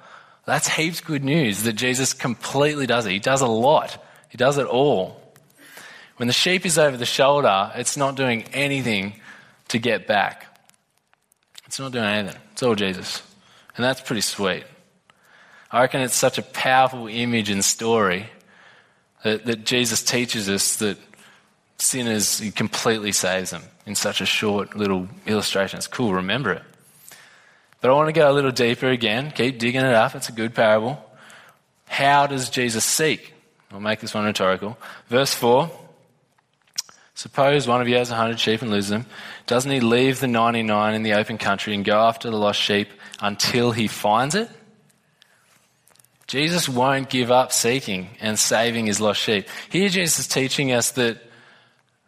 That's 0.46 0.68
heaps 0.68 1.02
good 1.02 1.24
news 1.24 1.64
that 1.64 1.74
Jesus 1.74 2.14
completely 2.14 2.88
does 2.88 3.06
it. 3.06 3.12
He 3.12 3.20
does 3.20 3.42
a 3.42 3.48
lot, 3.48 4.04
he 4.30 4.38
does 4.38 4.58
it 4.58 4.66
all. 4.66 5.22
When 6.18 6.28
the 6.28 6.34
sheep 6.34 6.66
is 6.66 6.78
over 6.78 6.96
the 6.96 7.06
shoulder, 7.06 7.72
it's 7.76 7.98
not 7.98 8.16
doing 8.16 8.44
anything 8.54 9.20
to 9.68 9.80
get 9.80 10.08
back. 10.08 10.48
It's 11.66 11.80
not 11.80 11.92
doing 11.92 12.06
anything. 12.06 12.40
It's 12.54 12.64
all 12.64 12.76
Jesus. 12.76 13.22
And 13.76 13.84
that's 13.84 14.00
pretty 14.00 14.22
sweet. 14.22 14.64
I 15.72 15.82
reckon 15.82 16.02
it's 16.02 16.16
such 16.16 16.38
a 16.38 16.42
powerful 16.42 17.08
image 17.08 17.50
and 17.50 17.66
story 17.66 18.28
that, 19.24 19.46
that 19.46 19.66
Jesus 19.66 20.04
teaches 20.04 20.48
us 20.48 20.78
that 20.78 20.98
sinners, 21.78 22.40
he 22.40 22.52
completely 22.52 23.12
saves 23.12 23.52
them 23.52 23.64
in 23.86 23.96
such 23.96 24.22
a 24.22 24.26
short 24.26 24.76
little 24.76 25.08
illustration. 25.26 25.78
It's 25.78 25.88
cool, 25.88 26.14
remember 26.14 26.52
it. 26.52 26.64
But 27.82 27.92
I 27.92 27.94
want 27.94 28.08
to 28.08 28.14
go 28.14 28.32
a 28.32 28.34
little 28.34 28.52
deeper 28.52 28.88
again. 28.88 29.32
Keep 29.32 29.60
digging 29.60 29.82
it 29.82 29.94
up. 29.94 30.16
It's 30.16 30.30
a 30.30 30.32
good 30.32 30.56
parable. 30.56 31.04
How 31.88 32.28
does 32.28 32.50
Jesus 32.50 32.84
seek? 32.84 33.34
I'll 33.72 33.80
make 33.80 34.00
this 34.00 34.14
one 34.14 34.26
rhetorical. 34.26 34.78
Verse 35.08 35.34
4 35.34 35.70
Suppose 37.16 37.66
one 37.66 37.82
of 37.82 37.88
you 37.88 37.96
has 37.96 38.12
a 38.12 38.16
hundred 38.16 38.40
sheep 38.42 38.62
and 38.62 38.70
loses 38.70 38.90
them. 38.90 39.06
Doesn't 39.48 39.72
he 39.72 39.80
leave 39.80 40.20
the 40.20 40.28
99 40.28 40.96
in 40.96 41.04
the 41.04 41.14
open 41.14 41.38
country 41.38 41.74
and 41.74 41.86
go 41.86 41.98
after 41.98 42.30
the 42.30 42.36
lost 42.36 42.60
sheep 42.60 42.90
until 43.22 43.72
he 43.72 43.88
finds 43.88 44.36
it? 44.36 44.50
Jesus 46.28 46.68
won't 46.68 47.10
give 47.10 47.32
up 47.32 47.54
seeking 47.54 48.10
and 48.20 48.38
saving 48.38 48.88
his 48.88 49.00
lost 49.00 49.22
sheep. 49.22 49.48
Here, 49.70 49.88
Jesus 49.88 50.20
is 50.20 50.28
teaching 50.28 50.74
us 50.74 50.92
that 50.92 51.22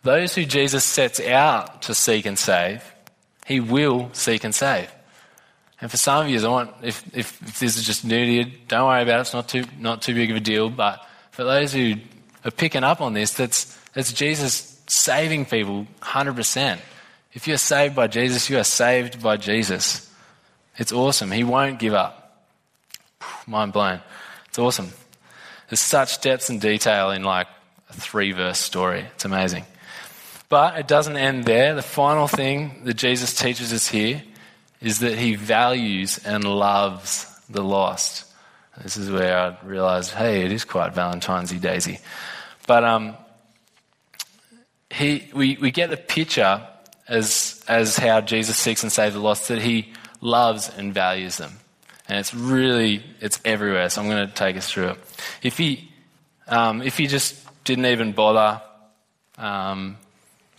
those 0.08 0.34
who 0.34 0.46
Jesus 0.46 0.86
sets 0.86 1.20
out 1.20 1.82
to 1.84 1.94
seek 1.94 2.26
and 2.26 2.40
save, 2.40 2.82
he 3.46 3.60
will 3.60 4.10
seek 4.14 4.46
and 4.46 4.56
save. 4.56 4.90
And 5.82 5.92
for 5.92 5.98
some 5.98 6.26
of 6.26 6.32
you, 6.32 6.40
I 6.40 6.50
want, 6.50 6.72
if, 6.82 7.04
if, 7.14 7.42
if 7.42 7.60
this 7.60 7.78
is 7.78 7.84
just 7.84 8.06
new 8.06 8.26
to 8.26 8.32
you, 8.32 8.46
don't 8.70 8.88
worry 8.88 9.04
about 9.04 9.18
it. 9.18 9.22
It's 9.22 9.34
not 9.34 9.50
too, 9.50 9.66
not 9.78 10.02
too 10.02 10.16
big 10.16 10.32
of 10.32 10.38
a 10.38 10.40
deal. 10.40 10.70
But 10.70 11.06
for 11.32 11.44
those 11.44 11.74
who 11.74 11.96
are 12.46 12.52
picking 12.52 12.86
up 12.86 13.02
on 13.02 13.14
this, 13.14 13.34
that's, 13.34 13.78
that's 13.94 14.14
Jesus 14.14 14.82
saving 14.88 15.46
people 15.46 15.86
100%. 16.02 16.80
If 17.34 17.46
you're 17.46 17.58
saved 17.58 17.94
by 17.94 18.08
Jesus, 18.08 18.50
you 18.50 18.58
are 18.58 18.64
saved 18.64 19.22
by 19.22 19.36
Jesus. 19.36 20.10
It's 20.78 20.94
awesome. 20.94 21.32
He 21.32 21.44
won't 21.44 21.80
give 21.80 21.94
up. 21.94 22.48
Mind 23.46 23.74
blown. 23.74 24.00
It's 24.48 24.58
awesome. 24.58 24.94
There's 25.70 25.82
such 25.82 26.22
depth 26.22 26.50
and 26.50 26.62
detail 26.62 27.12
in 27.12 27.24
like 27.24 27.48
a 27.90 27.94
three 27.94 28.32
verse 28.32 28.58
story. 28.58 29.06
It's 29.14 29.26
amazing. 29.26 29.66
But 30.50 30.78
it 30.80 30.88
doesn't 30.88 31.18
end 31.18 31.46
there. 31.46 31.76
The 31.76 31.82
final 31.82 32.28
thing 32.28 32.82
that 32.86 32.94
Jesus 32.94 33.34
teaches 33.34 33.74
us 33.74 33.88
here 33.88 34.24
is 34.82 35.00
that 35.00 35.18
he 35.18 35.36
values 35.36 36.20
and 36.26 36.44
loves 36.44 37.28
the 37.50 37.64
lost. 37.64 38.26
This 38.82 38.96
is 38.96 39.10
where 39.10 39.38
I 39.38 39.58
realized, 39.66 40.12
hey, 40.12 40.46
it 40.46 40.52
is 40.52 40.64
quite 40.64 40.94
Valentine's 40.94 41.52
Daisy. 41.52 42.00
But 42.68 42.84
um, 42.84 43.18
he, 44.92 45.30
we, 45.34 45.58
we 45.60 45.72
get 45.72 45.90
the 45.90 45.98
picture 45.98 46.66
as, 47.08 47.64
as 47.68 47.98
how 47.98 48.22
Jesus 48.22 48.58
seeks 48.58 48.84
and 48.84 48.92
saves 48.92 49.16
the 49.16 49.22
lost, 49.22 49.48
that 49.48 49.62
he 49.62 49.94
loves 50.22 50.70
and 50.78 50.94
values 50.94 51.38
them. 51.38 51.54
And 52.08 52.20
it's 52.20 52.34
really, 52.34 53.04
it's 53.20 53.40
everywhere. 53.44 53.90
So 53.90 54.02
I'm 54.02 54.10
going 54.10 54.28
to 54.28 54.34
take 54.34 54.56
us 54.56 54.72
through 54.72 54.90
it. 54.90 54.98
If 55.42 55.58
he, 55.58 55.92
um, 56.48 56.82
if 56.82 56.98
he 56.98 57.08
just 57.08 57.36
didn't 57.64 57.88
even 57.88 58.14
bother 58.14 58.62
um, 59.38 59.98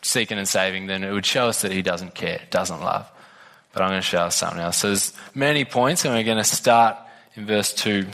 seeking 0.02 0.38
and 0.38 0.48
saving, 0.48 0.86
then 0.86 1.04
it 1.04 1.12
would 1.12 1.26
show 1.26 1.48
us 1.48 1.62
that 1.62 1.72
he 1.72 1.82
doesn't 1.82 2.14
care, 2.14 2.40
doesn't 2.50 2.80
love. 2.80 3.10
But 3.72 3.82
I'm 3.82 3.90
going 3.90 4.00
to 4.00 4.06
show 4.06 4.22
us 4.22 4.36
something 4.36 4.60
else. 4.60 4.78
So 4.78 4.88
there's 4.88 5.12
many 5.34 5.64
points, 5.64 6.04
and 6.04 6.14
we're 6.14 6.24
going 6.24 6.38
to 6.38 6.44
start 6.44 6.96
in 7.34 7.46
verse 7.46 7.72
2. 7.74 8.06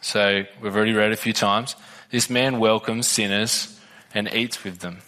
So 0.00 0.44
we've 0.62 0.76
already 0.76 0.92
read 0.92 1.12
a 1.12 1.16
few 1.16 1.32
times. 1.32 1.76
This 2.10 2.30
man 2.30 2.58
welcomes 2.58 3.06
sinners 3.06 3.78
and 4.14 4.32
eats 4.32 4.64
with 4.64 4.78
them. 4.78 4.98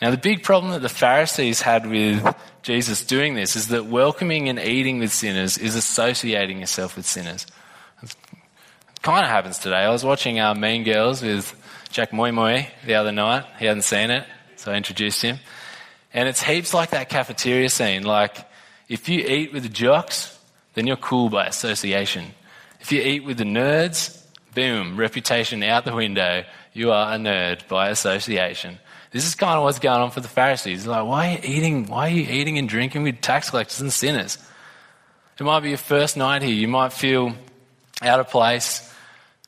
Now, 0.00 0.10
the 0.10 0.16
big 0.16 0.42
problem 0.42 0.72
that 0.72 0.80
the 0.80 0.88
Pharisees 0.88 1.60
had 1.60 1.86
with 1.86 2.34
Jesus 2.62 3.04
doing 3.04 3.34
this 3.34 3.54
is 3.54 3.68
that 3.68 3.84
welcoming 3.84 4.48
and 4.48 4.58
eating 4.58 4.98
with 4.98 5.12
sinners 5.12 5.58
is 5.58 5.74
associating 5.74 6.60
yourself 6.60 6.96
with 6.96 7.04
sinners. 7.04 7.46
It 8.02 8.16
kind 9.02 9.24
of 9.24 9.30
happens 9.30 9.58
today. 9.58 9.76
I 9.76 9.90
was 9.90 10.04
watching 10.04 10.40
uh, 10.40 10.54
Mean 10.54 10.84
Girls 10.84 11.22
with 11.22 11.54
Jack 11.90 12.12
Moy 12.12 12.32
Moy 12.32 12.68
the 12.86 12.94
other 12.94 13.12
night. 13.12 13.44
He 13.58 13.66
hadn't 13.66 13.82
seen 13.82 14.10
it, 14.10 14.26
so 14.56 14.72
I 14.72 14.76
introduced 14.76 15.22
him. 15.22 15.38
And 16.14 16.28
it's 16.28 16.42
heaps 16.42 16.72
like 16.72 16.90
that 16.90 17.08
cafeteria 17.08 17.68
scene. 17.68 18.02
Like, 18.02 18.38
if 18.88 19.08
you 19.08 19.20
eat 19.20 19.52
with 19.52 19.62
the 19.62 19.68
jocks, 19.68 20.38
then 20.74 20.86
you're 20.86 20.96
cool 20.96 21.28
by 21.28 21.46
association. 21.46 22.26
If 22.80 22.92
you 22.92 23.00
eat 23.02 23.24
with 23.24 23.38
the 23.38 23.44
nerds, 23.44 24.22
boom, 24.54 24.96
reputation 24.96 25.62
out 25.62 25.84
the 25.84 25.94
window 25.94 26.44
you 26.72 26.92
are 26.92 27.14
a 27.14 27.16
nerd 27.16 27.66
by 27.68 27.88
association. 27.88 28.78
This 29.10 29.26
is 29.26 29.34
kind 29.34 29.56
of 29.56 29.64
what's 29.64 29.80
going 29.80 30.00
on 30.00 30.10
for 30.10 30.20
the 30.20 30.28
Pharisees. 30.28 30.86
Like, 30.86 31.06
why 31.06 31.28
are 31.28 31.32
you 31.32 31.38
eating, 31.42 31.86
why 31.86 32.06
are 32.06 32.12
you 32.12 32.22
eating 32.22 32.58
and 32.58 32.68
drinking 32.68 33.02
with 33.02 33.20
tax 33.20 33.50
collectors 33.50 33.80
and 33.80 33.92
sinners? 33.92 34.38
It 35.38 35.42
might 35.42 35.60
be 35.60 35.70
your 35.70 35.78
first 35.78 36.16
night 36.16 36.42
here. 36.42 36.54
You 36.54 36.68
might 36.68 36.92
feel 36.92 37.34
out 38.02 38.20
of 38.20 38.28
place. 38.28 38.86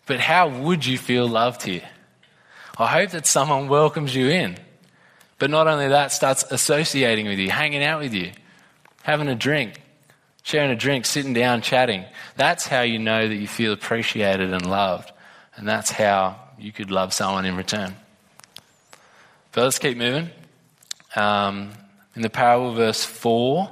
But 0.07 0.18
how 0.18 0.48
would 0.48 0.85
you 0.85 0.98
feel 0.98 1.28
loved 1.28 1.62
here? 1.62 1.88
I 2.78 2.87
hope 2.87 3.11
that 3.11 3.26
someone 3.26 3.68
welcomes 3.68 4.14
you 4.14 4.28
in. 4.28 4.56
But 5.38 5.50
not 5.50 5.66
only 5.66 5.88
that, 5.88 6.12
starts 6.12 6.44
associating 6.50 7.26
with 7.26 7.38
you, 7.38 7.50
hanging 7.50 7.82
out 7.82 8.00
with 8.00 8.14
you, 8.14 8.30
having 9.02 9.28
a 9.28 9.35
drink, 9.35 9.82
sharing 10.42 10.70
a 10.70 10.76
drink, 10.76 11.04
sitting 11.04 11.32
down, 11.32 11.62
chatting. 11.62 12.04
That's 12.37 12.66
how 12.66 12.82
you 12.82 12.98
know 12.98 13.26
that 13.26 13.35
you 13.35 13.48
feel 13.48 13.72
appreciated 13.72 14.52
and 14.52 14.68
loved. 14.68 15.11
And 15.56 15.68
that's 15.68 15.90
how 15.90 16.37
you 16.58 16.72
could 16.72 16.90
love 16.90 17.12
someone 17.12 17.44
in 17.44 17.56
return. 17.56 17.96
But 19.52 19.64
let's 19.64 19.78
keep 19.78 19.98
moving. 19.98 20.30
Um, 21.14 21.72
in 22.16 22.22
the 22.22 22.30
parable, 22.30 22.74
verse 22.74 23.04
4, 23.04 23.70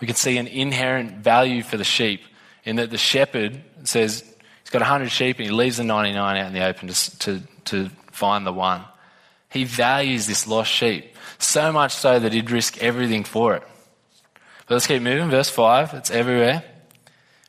we 0.00 0.06
can 0.06 0.16
see 0.16 0.36
an 0.38 0.46
inherent 0.46 1.18
value 1.18 1.62
for 1.62 1.76
the 1.76 1.84
sheep 1.84 2.22
in 2.64 2.76
that 2.76 2.90
the 2.90 2.98
shepherd 2.98 3.60
says 3.84 4.22
he's 4.62 4.70
got 4.70 4.80
100 4.80 5.10
sheep 5.10 5.38
and 5.38 5.46
he 5.46 5.52
leaves 5.52 5.78
the 5.78 5.84
99 5.84 6.36
out 6.36 6.46
in 6.46 6.52
the 6.52 6.64
open 6.64 6.88
to, 6.88 7.18
to, 7.18 7.40
to 7.64 7.90
find 8.12 8.46
the 8.46 8.52
one. 8.52 8.82
He 9.50 9.64
values 9.64 10.26
this 10.26 10.46
lost 10.46 10.70
sheep 10.70 11.14
so 11.38 11.72
much 11.72 11.94
so 11.94 12.18
that 12.18 12.32
he'd 12.32 12.50
risk 12.50 12.82
everything 12.82 13.24
for 13.24 13.54
it. 13.54 13.62
But 14.66 14.74
let's 14.74 14.86
keep 14.86 15.02
moving. 15.02 15.28
Verse 15.28 15.50
5, 15.50 15.94
it's 15.94 16.10
everywhere. 16.10 16.64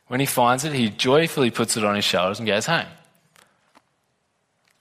When 0.08 0.20
he 0.20 0.26
finds 0.26 0.64
it, 0.64 0.72
he 0.72 0.90
joyfully 0.90 1.50
puts 1.50 1.76
it 1.76 1.84
on 1.84 1.94
his 1.94 2.04
shoulders 2.04 2.38
and 2.38 2.46
goes 2.46 2.66
home. 2.66 2.86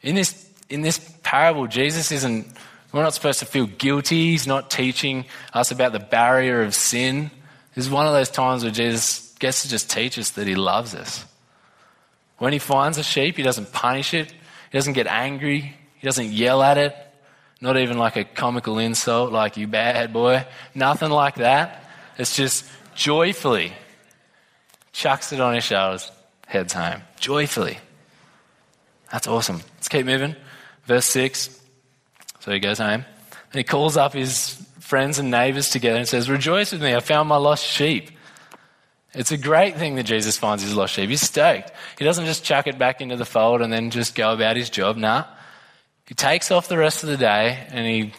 In 0.02 0.16
this, 0.16 0.50
in 0.70 0.82
this 0.82 1.00
parable, 1.24 1.68
Jesus 1.68 2.12
isn't, 2.12 2.48
we're 2.92 3.04
not 3.04 3.14
supposed 3.14 3.40
to 3.40 3.46
feel 3.46 3.68
guilty. 3.68 4.32
He's 4.32 4.48
not 4.48 4.70
teaching 4.70 5.26
us 5.54 5.72
about 5.72 5.94
the 5.94 6.00
barrier 6.00 6.62
of 6.62 6.76
sin. 6.76 7.32
This 7.74 7.86
is 7.86 7.92
one 7.92 8.06
of 8.06 8.14
those 8.14 8.30
times 8.30 8.64
where 8.64 8.72
Jesus 8.72 9.34
gets 9.40 9.64
to 9.64 9.70
just 9.70 9.90
teach 9.90 10.20
us 10.20 10.32
that 10.32 10.46
he 10.46 10.56
loves 10.56 10.94
us. 10.94 11.26
When 12.38 12.52
he 12.52 12.60
finds 12.60 12.98
a 12.98 13.04
sheep, 13.04 13.38
he 13.38 13.44
doesn't 13.44 13.72
punish 13.72 14.14
it, 14.14 14.34
he 14.74 14.78
doesn't 14.80 14.94
get 14.94 15.06
angry, 15.06 15.76
he 16.00 16.06
doesn't 16.08 16.32
yell 16.32 16.64
at 16.64 16.80
it, 16.80 16.96
not 17.62 17.78
even 17.78 18.00
like 18.00 18.16
a 18.16 18.24
comical 18.24 18.80
insult 18.80 19.32
like, 19.32 19.56
you 19.56 19.68
bad 19.68 20.12
boy. 20.12 20.46
Nothing 20.74 21.12
like 21.12 21.36
that. 21.36 21.86
It's 22.18 22.36
just 22.36 22.66
joyfully 22.96 23.72
chucks 24.92 25.32
it 25.32 25.40
on 25.40 25.54
his 25.54 25.64
shoulders, 25.64 26.12
heads 26.48 26.74
home. 26.74 27.04
Joyfully. 27.20 27.78
That's 29.12 29.28
awesome. 29.28 29.62
Let's 29.76 29.90
keep 29.90 30.08
moving. 30.08 30.36
Verse 30.86 31.06
6. 31.06 31.62
So 32.40 32.52
he 32.52 32.60
goes 32.60 32.80
home. 32.80 33.06
And 33.52 33.60
he 33.60 33.64
calls 33.64 33.96
up 33.96 34.14
his 34.14 34.56
friends 34.80 35.20
and 35.20 35.30
neighbors 35.30 35.70
together 35.70 36.00
and 36.00 36.08
says, 36.08 36.30
Rejoice 36.32 36.72
with 36.72 36.82
me, 36.82 36.96
I 36.96 37.00
found 37.00 37.30
my 37.30 37.38
lost 37.38 37.64
sheep. 37.64 38.10
It's 39.14 39.32
a 39.32 39.38
great 39.38 39.78
thing 39.78 39.96
that 39.96 40.04
Jesus 40.04 40.38
finds 40.38 40.64
his 40.64 40.76
lost 40.76 40.94
sheep. 40.94 41.10
He's 41.10 41.22
stoked. 41.22 41.72
He 42.00 42.06
doesn't 42.06 42.26
just 42.26 42.44
chuck 42.44 42.66
it 42.66 42.80
back 42.80 43.00
into 43.00 43.16
the 43.16 43.26
fold 43.26 43.62
and 43.62 43.72
then 43.72 43.92
just 43.92 44.16
go 44.16 44.34
about 44.34 44.56
his 44.56 44.70
job. 44.70 44.98
Nah. 44.98 45.26
He 46.08 46.16
takes 46.16 46.50
off 46.52 46.68
the 46.68 46.78
rest 46.78 47.04
of 47.04 47.10
the 47.10 47.18
day 47.18 47.66
and 47.70 47.86
he, 47.86 48.14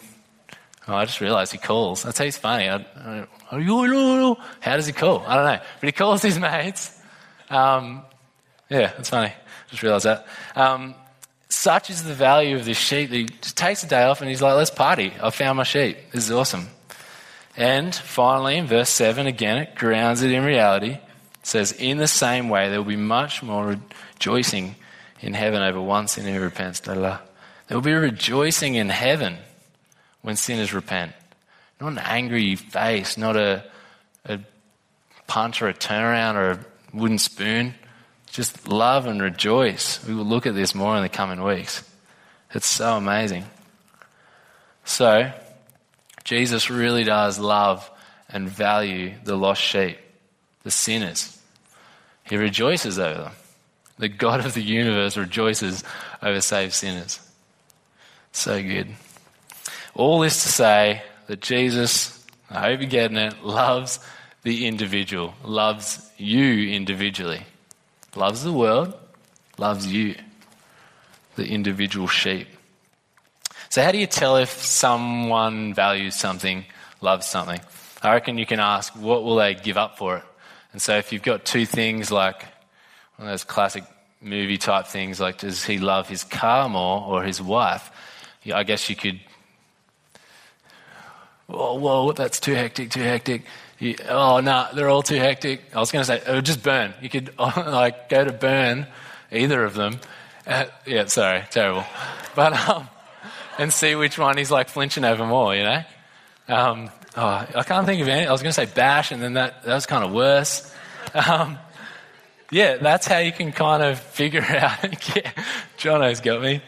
oh, 0.87 0.95
I 0.95 1.05
just 1.05 1.19
realized 1.19 1.51
he 1.51 1.57
calls. 1.57 2.03
That's 2.03 2.17
how 2.17 2.23
he's 2.23 2.37
funny. 2.37 2.69
I, 2.69 2.77
I, 2.77 3.27
how 3.49 4.75
does 4.75 4.87
he 4.87 4.93
call? 4.93 5.19
I 5.27 5.35
don't 5.35 5.45
know. 5.45 5.65
But 5.81 5.87
he 5.87 5.91
calls 5.91 6.21
his 6.21 6.39
mates. 6.39 6.97
Um, 7.49 8.03
yeah, 8.69 8.93
that's 8.95 9.09
funny. 9.09 9.33
Just 9.69 9.83
realized 9.83 10.05
that. 10.05 10.25
Um, 10.55 10.95
such 11.49 11.89
is 11.89 12.03
the 12.03 12.13
value 12.13 12.55
of 12.55 12.65
this 12.65 12.77
sheep 12.77 13.09
that 13.09 13.15
he 13.15 13.25
just 13.25 13.57
takes 13.57 13.83
a 13.83 13.87
day 13.87 14.03
off 14.03 14.21
and 14.21 14.29
he's 14.29 14.41
like, 14.41 14.55
let's 14.55 14.69
party. 14.69 15.13
I 15.21 15.29
found 15.29 15.57
my 15.57 15.63
sheep. 15.63 15.97
This 16.11 16.25
is 16.25 16.31
awesome. 16.31 16.67
And 17.57 17.95
finally, 17.95 18.57
in 18.57 18.67
verse 18.67 18.89
7, 18.89 19.27
again, 19.27 19.59
it 19.59 19.75
grounds 19.75 20.21
it 20.21 20.31
in 20.31 20.43
reality. 20.43 20.91
It 20.91 21.01
says, 21.43 21.71
In 21.71 21.97
the 21.97 22.07
same 22.07 22.49
way, 22.49 22.69
there 22.69 22.79
will 22.79 22.89
be 22.89 22.95
much 22.95 23.41
more 23.41 23.77
rejoicing 24.13 24.75
in 25.21 25.33
heaven 25.33 25.61
over 25.61 25.81
one 25.81 26.07
sinner 26.07 26.33
who 26.33 26.41
repents. 26.41 26.81
There 26.81 27.19
will 27.69 27.81
be 27.81 27.93
rejoicing 27.93 28.75
in 28.75 28.89
heaven 28.89 29.37
when 30.21 30.35
sinners 30.35 30.73
repent. 30.73 31.13
Not 31.79 31.93
an 31.93 31.97
angry 31.99 32.55
face, 32.55 33.17
not 33.17 33.35
a, 33.37 33.63
a 34.25 34.39
punch 35.27 35.61
or 35.61 35.67
a 35.67 35.73
turnaround 35.73 36.35
or 36.35 36.51
a 36.51 36.65
wooden 36.93 37.17
spoon. 37.17 37.73
Just 38.31 38.67
love 38.67 39.05
and 39.05 39.21
rejoice. 39.21 40.05
We 40.05 40.13
will 40.13 40.25
look 40.25 40.45
at 40.45 40.55
this 40.55 40.75
more 40.75 40.97
in 40.97 41.03
the 41.03 41.09
coming 41.09 41.41
weeks. 41.41 41.89
It's 42.53 42.67
so 42.67 42.97
amazing. 42.97 43.45
So, 44.83 45.31
Jesus 46.25 46.69
really 46.69 47.05
does 47.05 47.39
love 47.39 47.89
and 48.27 48.49
value 48.49 49.13
the 49.23 49.37
lost 49.37 49.61
sheep, 49.61 49.97
the 50.63 50.71
sinners. 50.71 51.39
He 52.25 52.35
rejoices 52.35 52.99
over 52.99 53.23
them. 53.23 53.31
The 53.97 54.09
God 54.09 54.45
of 54.45 54.53
the 54.53 54.61
universe 54.61 55.15
rejoices 55.15 55.83
over 56.21 56.41
saved 56.41 56.73
sinners. 56.73 57.21
So 58.33 58.61
good. 58.61 58.89
All 59.93 60.19
this 60.19 60.43
to 60.43 60.49
say 60.49 61.03
that 61.27 61.39
Jesus, 61.39 62.25
I 62.49 62.61
hope 62.61 62.81
you're 62.81 62.89
getting 62.89 63.15
it, 63.15 63.41
loves 63.41 63.99
the 64.43 64.67
individual, 64.67 65.33
loves 65.45 66.11
you 66.17 66.73
individually 66.73 67.43
loves 68.15 68.43
the 68.43 68.53
world, 68.53 68.93
loves 69.57 69.91
you, 69.91 70.15
the 71.35 71.45
individual 71.45 72.07
sheep. 72.07 72.47
So, 73.75 73.83
how 73.83 73.91
do 73.91 73.97
you 73.97 74.07
tell 74.07 74.37
if 74.37 74.51
someone 74.51 75.73
values 75.73 76.15
something, 76.15 76.63
loves 77.01 77.25
something? 77.25 77.59
I 78.01 78.13
reckon 78.13 78.37
you 78.37 78.45
can 78.45 78.61
ask, 78.61 78.93
what 78.93 79.25
will 79.25 79.35
they 79.35 79.53
give 79.53 79.75
up 79.75 79.97
for 79.97 80.15
it? 80.15 80.23
And 80.71 80.81
so, 80.81 80.95
if 80.95 81.11
you've 81.11 81.21
got 81.21 81.43
two 81.43 81.65
things 81.65 82.09
like 82.09 82.45
one 83.17 83.27
of 83.27 83.33
those 83.33 83.43
classic 83.43 83.83
movie 84.21 84.57
type 84.57 84.87
things, 84.87 85.19
like 85.19 85.39
does 85.39 85.65
he 85.65 85.77
love 85.77 86.07
his 86.07 86.23
car 86.23 86.69
more 86.69 87.01
or 87.01 87.23
his 87.23 87.41
wife? 87.41 87.91
I 88.49 88.63
guess 88.63 88.89
you 88.89 88.95
could, 88.95 89.19
oh, 91.49 91.77
whoa, 91.77 92.13
that's 92.13 92.39
too 92.39 92.53
hectic, 92.53 92.91
too 92.91 93.01
hectic. 93.01 93.43
You, 93.79 93.97
oh, 94.07 94.39
no, 94.39 94.51
nah, 94.51 94.71
they're 94.71 94.87
all 94.87 95.03
too 95.03 95.19
hectic. 95.19 95.63
I 95.75 95.81
was 95.81 95.91
going 95.91 96.01
to 96.01 96.07
say, 96.07 96.21
it 96.25 96.33
would 96.33 96.45
just 96.45 96.63
burn. 96.63 96.93
You 97.01 97.09
could, 97.09 97.37
like, 97.37 98.07
go 98.07 98.23
to 98.23 98.31
burn 98.31 98.87
either 99.33 99.65
of 99.65 99.73
them. 99.73 99.99
Uh, 100.47 100.67
yeah, 100.85 101.07
sorry, 101.07 101.43
terrible. 101.51 101.83
But, 102.35 102.53
um, 102.69 102.87
and 103.57 103.71
see 103.71 103.95
which 103.95 104.17
one 104.17 104.37
he's, 104.37 104.51
like, 104.51 104.69
flinching 104.69 105.03
over 105.03 105.25
more, 105.25 105.55
you 105.55 105.63
know? 105.63 105.83
Um, 106.47 106.89
oh, 107.15 107.47
I 107.55 107.63
can't 107.63 107.85
think 107.85 108.01
of 108.01 108.07
any. 108.07 108.25
I 108.25 108.31
was 108.31 108.41
going 108.41 108.53
to 108.53 108.53
say 108.53 108.65
bash, 108.65 109.11
and 109.11 109.21
then 109.21 109.33
that, 109.33 109.63
that 109.63 109.75
was 109.75 109.85
kind 109.85 110.03
of 110.03 110.11
worse. 110.11 110.73
Um, 111.13 111.57
yeah, 112.51 112.77
that's 112.77 113.07
how 113.07 113.17
you 113.17 113.31
can 113.31 113.51
kind 113.51 113.81
of 113.81 113.99
figure 113.99 114.43
out. 114.43 115.15
yeah, 115.15 115.31
Jono's 115.77 116.21
got 116.21 116.41
me. 116.41 116.61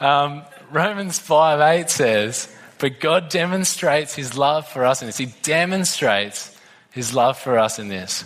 Um, 0.00 0.42
Romans 0.70 1.18
5 1.18 1.60
8 1.60 1.90
says, 1.90 2.56
but 2.78 2.98
God 2.98 3.28
demonstrates 3.28 4.14
his 4.14 4.36
love 4.36 4.66
for 4.66 4.84
us 4.84 5.02
in 5.02 5.06
this. 5.06 5.18
He 5.18 5.26
demonstrates 5.42 6.56
his 6.90 7.14
love 7.14 7.38
for 7.38 7.58
us 7.58 7.78
in 7.78 7.88
this. 7.88 8.24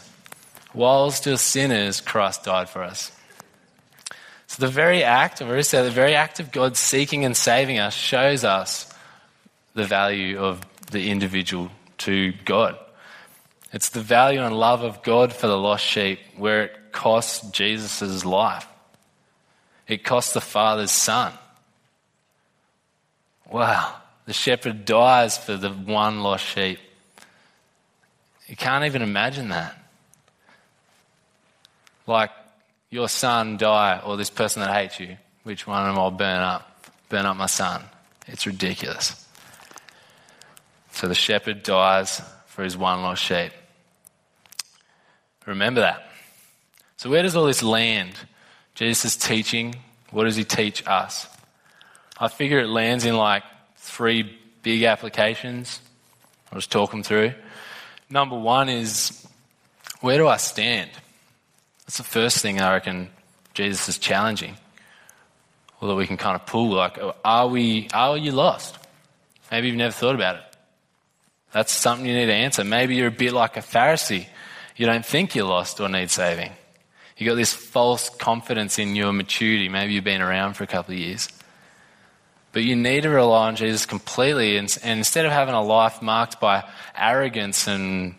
While 0.73 1.11
still 1.11 1.39
sinners, 1.39 2.01
Christ 2.01 2.45
died 2.45 2.69
for 2.69 2.83
us. 2.83 3.11
So 4.47 4.65
the 4.65 4.73
very 4.73 5.03
act, 5.03 5.41
I've 5.41 5.49
already 5.49 5.63
said, 5.63 5.85
the 5.85 5.91
very 5.91 6.15
act 6.15 6.41
of 6.41 6.53
God 6.53 6.77
seeking 6.77 7.25
and 7.25 7.37
saving 7.37 7.79
us 7.79 7.95
shows 7.95 8.45
us 8.45 8.93
the 9.75 9.85
value 9.85 10.39
of 10.39 10.61
the 10.91 11.11
individual 11.11 11.71
to 11.99 12.33
God. 12.45 12.79
It's 13.73 13.89
the 13.89 14.01
value 14.01 14.41
and 14.41 14.57
love 14.57 14.83
of 14.83 15.03
God 15.03 15.33
for 15.33 15.49
the 15.49 15.59
lost 15.59 15.85
sheep 15.85 16.21
where 16.37 16.65
it 16.65 16.93
costs 16.93 17.51
Jesus' 17.51 18.25
life. 18.25 18.69
It 19.89 20.05
costs 20.05 20.33
the 20.33 20.41
Father's 20.41 20.93
Son. 20.93 21.33
Wow. 23.51 23.97
The 24.27 24.33
shepherd 24.33 24.85
dies 24.85 25.37
for 25.37 25.57
the 25.57 25.71
one 25.71 26.23
lost 26.23 26.45
sheep. 26.45 26.79
You 28.47 28.57
can't 28.57 28.85
even 28.85 29.03
imagine 29.03 29.49
that. 29.49 29.77
Like 32.07 32.31
your 32.95 33.09
son 33.09 33.57
die 33.57 34.01
or 34.07 34.17
this 34.17 34.31
person 34.31 34.63
that 34.63 34.73
hates 34.73 35.01
you, 35.01 35.17
which 35.43 35.67
one 35.67 35.83
of 35.83 35.89
them 35.89 35.99
I'll 35.99 36.13
burn 36.13 36.41
up? 36.41 36.87
Burn 37.09 37.27
up 37.27 37.37
my 37.37 37.47
son. 37.47 37.83
It's 38.29 38.47
ridiculous. 38.47 39.27
So 40.93 41.09
the 41.09 41.15
shepherd 41.17 41.65
dies 41.65 42.23
for 42.47 42.63
his 42.63 42.77
one 42.77 43.03
lost 43.03 43.25
sheep. 43.25 43.51
Remember 45.45 45.81
that. 45.81 46.07
So 46.97 47.11
where 47.11 47.25
does 47.25 47.35
all 47.35 47.47
this 47.47 47.65
land? 47.65 48.15
Jesus' 48.77 49.17
teaching, 49.17 49.75
what 50.13 50.23
does 50.23 50.37
he 50.37 50.45
teach 50.45 50.87
us? 50.87 51.27
I 52.17 52.29
figure 52.29 52.61
it 52.61 52.69
lands 52.69 53.05
in 53.05 53.17
like 53.17 53.43
three 53.77 54.39
big 54.63 54.85
applications. 54.85 55.81
I'll 56.53 56.59
just 56.59 56.71
talk 56.71 56.93
them 56.93 57.03
through. 57.03 57.35
Number 58.09 58.39
one 58.39 58.69
is 58.69 59.27
where 60.01 60.17
do 60.17 60.29
I 60.29 60.37
stand? 60.37 60.91
That's 61.87 61.99
the 61.99 62.05
first 62.05 62.39
thing 62.39 62.61
I 62.61 62.73
reckon 62.73 63.11
Jesus 63.53 63.89
is 63.89 63.99
challenging. 63.99 64.57
Or 65.81 65.89
that 65.89 65.95
we 65.95 66.07
can 66.07 66.17
kind 66.17 66.35
of 66.35 66.47
pull 66.47 66.71
like, 66.71 66.99
oh, 66.99 67.15
are 67.25 67.49
we, 67.49 67.89
are 67.93 68.17
you 68.17 68.33
lost? 68.33 68.79
Maybe 69.51 69.69
you've 69.69 69.77
never 69.77 69.93
thought 69.93 70.15
about 70.15 70.37
it. 70.37 70.43
That's 71.53 71.73
something 71.73 72.07
you 72.07 72.15
need 72.15 72.27
to 72.27 72.33
answer. 72.33 72.65
Maybe 72.65 72.97
you're 72.97 73.09
a 73.09 73.13
bit 73.13 73.33
like 73.33 73.57
a 73.57 73.61
Pharisee. 73.61 74.27
You 74.77 74.87
don't 74.87 75.05
think 75.05 75.35
you're 75.35 75.47
lost 75.47 75.79
or 75.79 75.89
need 75.89 76.11
saving. 76.11 76.51
You've 77.17 77.29
got 77.29 77.37
this 77.37 77.53
false 77.53 78.09
confidence 78.11 78.79
in 78.79 78.97
your 78.97 79.13
maturity. 79.13 79.69
Maybe 79.69 79.93
you've 79.93 80.05
been 80.05 80.21
around 80.21 80.55
for 80.55 80.65
a 80.65 80.67
couple 80.67 80.95
of 80.95 81.01
years. 81.01 81.29
But 82.51 82.65
you 82.65 82.75
need 82.75 83.03
to 83.03 83.11
rely 83.11 83.49
on 83.49 83.57
Jesus 83.57 83.87
completely. 83.87 84.57
And, 84.57 84.77
and 84.83 84.99
instead 84.99 85.27
of 85.27 85.33
having 85.33 85.55
a 85.55 85.63
life 85.63 86.03
marked 86.03 86.41
by 86.41 86.69
arrogance 86.97 87.69
and, 87.69 88.15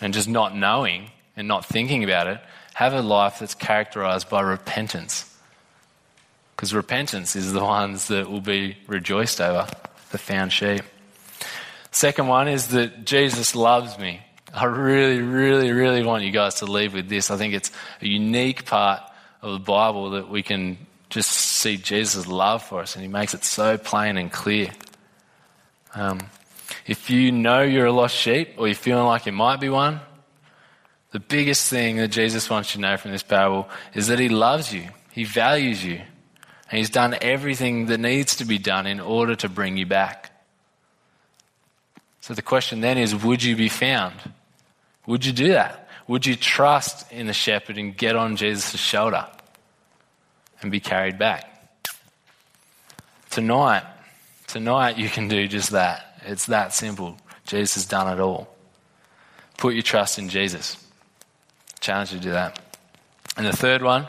and 0.00 0.12
just 0.12 0.28
not 0.28 0.56
knowing 0.56 1.10
and 1.36 1.46
not 1.46 1.66
thinking 1.66 2.02
about 2.02 2.26
it, 2.26 2.40
have 2.74 2.94
a 2.94 3.02
life 3.02 3.38
that's 3.40 3.54
characterized 3.54 4.28
by 4.28 4.40
repentance. 4.40 5.28
Because 6.56 6.74
repentance 6.74 7.36
is 7.36 7.52
the 7.52 7.62
ones 7.62 8.08
that 8.08 8.30
will 8.30 8.40
be 8.40 8.76
rejoiced 8.86 9.40
over, 9.40 9.66
the 10.10 10.18
found 10.18 10.52
sheep. 10.52 10.82
Second 11.90 12.28
one 12.28 12.48
is 12.48 12.68
that 12.68 13.04
Jesus 13.04 13.54
loves 13.54 13.98
me. 13.98 14.20
I 14.54 14.64
really, 14.64 15.20
really, 15.20 15.72
really 15.72 16.02
want 16.02 16.24
you 16.24 16.30
guys 16.30 16.56
to 16.56 16.66
leave 16.66 16.94
with 16.94 17.08
this. 17.08 17.30
I 17.30 17.36
think 17.36 17.54
it's 17.54 17.70
a 18.00 18.06
unique 18.06 18.64
part 18.64 19.02
of 19.40 19.52
the 19.52 19.58
Bible 19.58 20.10
that 20.10 20.28
we 20.28 20.42
can 20.42 20.78
just 21.10 21.30
see 21.30 21.76
Jesus' 21.76 22.26
love 22.26 22.62
for 22.62 22.80
us, 22.80 22.94
and 22.94 23.02
he 23.02 23.08
makes 23.08 23.34
it 23.34 23.44
so 23.44 23.76
plain 23.76 24.16
and 24.16 24.30
clear. 24.30 24.70
Um, 25.94 26.20
if 26.86 27.10
you 27.10 27.32
know 27.32 27.62
you're 27.62 27.86
a 27.86 27.92
lost 27.92 28.14
sheep, 28.16 28.54
or 28.56 28.66
you're 28.66 28.74
feeling 28.74 29.04
like 29.04 29.26
you 29.26 29.32
might 29.32 29.60
be 29.60 29.68
one, 29.68 30.00
the 31.12 31.20
biggest 31.20 31.68
thing 31.68 31.96
that 31.98 32.08
Jesus 32.08 32.48
wants 32.48 32.74
you 32.74 32.78
to 32.82 32.88
know 32.88 32.96
from 32.96 33.12
this 33.12 33.22
parable 33.22 33.68
is 33.94 34.06
that 34.08 34.18
he 34.18 34.28
loves 34.28 34.72
you, 34.72 34.88
he 35.12 35.24
values 35.24 35.84
you, 35.84 35.96
and 36.70 36.78
he's 36.78 36.90
done 36.90 37.14
everything 37.20 37.86
that 37.86 38.00
needs 38.00 38.36
to 38.36 38.46
be 38.46 38.58
done 38.58 38.86
in 38.86 38.98
order 38.98 39.36
to 39.36 39.48
bring 39.48 39.76
you 39.76 39.84
back. 39.84 40.30
So 42.20 42.32
the 42.32 42.42
question 42.42 42.80
then 42.80 42.96
is 42.96 43.14
would 43.14 43.42
you 43.42 43.56
be 43.56 43.68
found? 43.68 44.14
Would 45.06 45.26
you 45.26 45.32
do 45.32 45.48
that? 45.52 45.88
Would 46.08 46.24
you 46.24 46.34
trust 46.34 47.10
in 47.12 47.26
the 47.26 47.32
shepherd 47.32 47.76
and 47.76 47.96
get 47.96 48.16
on 48.16 48.36
Jesus' 48.36 48.80
shoulder 48.80 49.26
and 50.62 50.72
be 50.72 50.80
carried 50.80 51.18
back? 51.18 51.48
Tonight, 53.28 53.84
tonight 54.46 54.96
you 54.96 55.08
can 55.08 55.28
do 55.28 55.46
just 55.46 55.70
that. 55.70 56.20
It's 56.24 56.46
that 56.46 56.72
simple. 56.72 57.18
Jesus 57.44 57.74
has 57.74 57.86
done 57.86 58.12
it 58.16 58.20
all. 58.20 58.48
Put 59.58 59.74
your 59.74 59.82
trust 59.82 60.18
in 60.18 60.28
Jesus. 60.28 60.81
Challenge 61.82 62.12
you 62.12 62.18
to 62.18 62.24
do 62.24 62.30
that. 62.30 62.58
And 63.36 63.46
the 63.46 63.54
third 63.54 63.82
one, 63.82 64.06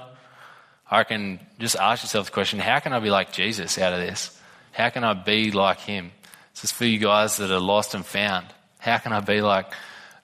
I 0.90 1.04
can 1.04 1.42
just 1.60 1.76
ask 1.76 2.04
yourself 2.04 2.28
the 2.28 2.32
question 2.32 2.60
how 2.60 2.80
can 2.80 2.94
I 2.94 3.00
be 3.00 3.10
like 3.10 3.34
Jesus 3.34 3.78
out 3.78 3.92
of 3.92 4.00
this? 4.00 4.40
How 4.72 4.90
can 4.90 5.04
I 5.04 5.14
be 5.14 5.52
like 5.52 5.82
him? 5.82 6.12
This 6.54 6.64
is 6.64 6.72
for 6.72 6.86
you 6.86 7.00
guys 7.00 7.36
that 7.38 7.52
are 7.52 7.60
lost 7.60 7.94
and 7.96 8.06
found. 8.06 8.48
How 8.80 8.98
can 9.00 9.12
I 9.12 9.20
be 9.20 9.42
like 9.42 9.74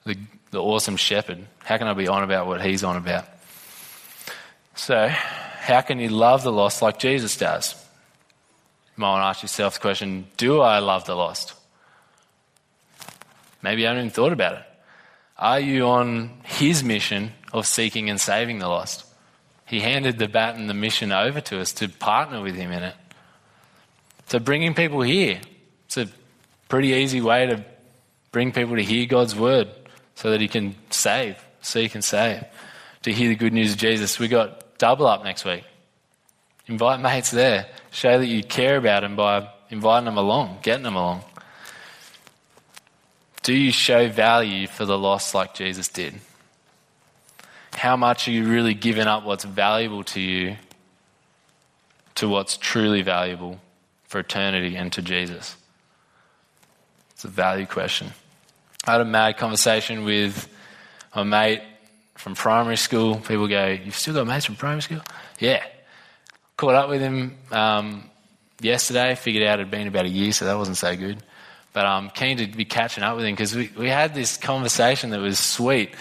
the 0.04 0.16
the 0.50 0.62
awesome 0.62 0.96
shepherd. 0.96 1.46
How 1.64 1.78
can 1.78 1.86
I 1.86 1.94
be 1.94 2.08
on 2.08 2.22
about 2.22 2.46
what 2.46 2.60
he's 2.60 2.84
on 2.84 2.96
about? 2.96 3.24
So, 4.74 5.08
how 5.08 5.80
can 5.82 6.00
you 6.00 6.08
love 6.08 6.42
the 6.42 6.52
lost 6.52 6.82
like 6.82 6.98
Jesus 6.98 7.36
does? 7.36 7.74
You 8.96 9.02
might 9.02 9.10
want 9.10 9.22
to 9.22 9.26
ask 9.26 9.42
yourself 9.42 9.74
the 9.74 9.80
question 9.80 10.26
Do 10.36 10.60
I 10.60 10.78
love 10.78 11.04
the 11.04 11.14
lost? 11.14 11.54
Maybe 13.62 13.82
you 13.82 13.88
haven't 13.88 14.04
even 14.04 14.10
thought 14.10 14.32
about 14.32 14.54
it. 14.54 14.62
Are 15.36 15.60
you 15.60 15.86
on 15.86 16.40
his 16.44 16.82
mission 16.82 17.32
of 17.52 17.66
seeking 17.66 18.10
and 18.10 18.20
saving 18.20 18.58
the 18.58 18.68
lost? 18.68 19.04
He 19.66 19.80
handed 19.80 20.18
the 20.18 20.28
baton, 20.28 20.66
the 20.66 20.74
mission 20.74 21.12
over 21.12 21.40
to 21.42 21.60
us 21.60 21.72
to 21.74 21.88
partner 21.88 22.42
with 22.42 22.56
him 22.56 22.72
in 22.72 22.82
it. 22.82 22.94
So, 24.26 24.38
bringing 24.38 24.74
people 24.74 25.00
here, 25.02 25.40
it's 25.86 25.96
a 25.96 26.08
pretty 26.68 26.88
easy 26.88 27.20
way 27.20 27.46
to 27.46 27.64
bring 28.32 28.52
people 28.52 28.76
to 28.76 28.82
hear 28.82 29.06
God's 29.06 29.34
word 29.34 29.68
so 30.14 30.30
that 30.30 30.40
he 30.40 30.48
can 30.48 30.74
save, 30.90 31.36
he 31.62 31.88
can 31.88 32.02
save. 32.02 32.44
To 33.02 33.12
hear 33.12 33.28
the 33.28 33.36
good 33.36 33.52
news 33.52 33.72
of 33.72 33.78
Jesus, 33.78 34.18
we 34.18 34.28
got 34.28 34.78
double 34.78 35.06
up 35.06 35.24
next 35.24 35.44
week. 35.44 35.64
Invite 36.66 37.00
mates 37.00 37.30
there. 37.30 37.66
Show 37.90 38.18
that 38.18 38.26
you 38.26 38.42
care 38.44 38.76
about 38.76 39.02
them 39.02 39.16
by 39.16 39.48
inviting 39.70 40.04
them 40.04 40.18
along, 40.18 40.58
getting 40.62 40.82
them 40.84 40.96
along. 40.96 41.24
Do 43.42 43.54
you 43.54 43.72
show 43.72 44.08
value 44.08 44.66
for 44.66 44.84
the 44.84 44.98
lost 44.98 45.34
like 45.34 45.54
Jesus 45.54 45.88
did? 45.88 46.20
How 47.80 47.96
much 47.96 48.28
are 48.28 48.30
you 48.30 48.46
really 48.46 48.74
giving 48.74 49.06
up 49.06 49.24
what's 49.24 49.44
valuable 49.44 50.04
to 50.04 50.20
you 50.20 50.56
to 52.16 52.28
what's 52.28 52.58
truly 52.58 53.00
valuable 53.00 53.58
for 54.04 54.18
eternity 54.18 54.76
and 54.76 54.92
to 54.92 55.00
Jesus? 55.00 55.56
It's 57.12 57.24
a 57.24 57.28
value 57.28 57.64
question. 57.64 58.08
I 58.84 58.92
had 58.92 59.00
a 59.00 59.06
mad 59.06 59.38
conversation 59.38 60.04
with 60.04 60.46
a 61.14 61.24
mate 61.24 61.62
from 62.18 62.34
primary 62.34 62.76
school. 62.76 63.16
People 63.16 63.48
go, 63.48 63.68
You've 63.68 63.96
still 63.96 64.12
got 64.12 64.26
mates 64.26 64.44
from 64.44 64.56
primary 64.56 64.82
school? 64.82 65.00
Yeah. 65.38 65.64
Caught 66.58 66.74
up 66.74 66.90
with 66.90 67.00
him 67.00 67.38
um, 67.50 68.10
yesterday, 68.60 69.14
figured 69.14 69.42
out 69.44 69.58
it 69.58 69.62
had 69.62 69.70
been 69.70 69.88
about 69.88 70.04
a 70.04 70.10
year, 70.10 70.32
so 70.32 70.44
that 70.44 70.58
wasn't 70.58 70.76
so 70.76 70.94
good. 70.94 71.22
But 71.72 71.86
I'm 71.86 72.10
keen 72.10 72.36
to 72.36 72.46
be 72.46 72.66
catching 72.66 73.04
up 73.04 73.16
with 73.16 73.24
him 73.24 73.32
because 73.32 73.56
we, 73.56 73.70
we 73.74 73.88
had 73.88 74.14
this 74.14 74.36
conversation 74.36 75.08
that 75.10 75.20
was 75.20 75.38
sweet. 75.38 75.94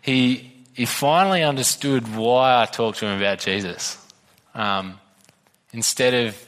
He, 0.00 0.55
he 0.76 0.84
finally 0.84 1.42
understood 1.42 2.14
why 2.14 2.60
I 2.60 2.66
talked 2.66 2.98
to 2.98 3.06
him 3.06 3.16
about 3.16 3.38
Jesus. 3.38 3.98
Um, 4.54 5.00
instead 5.72 6.12
of 6.12 6.46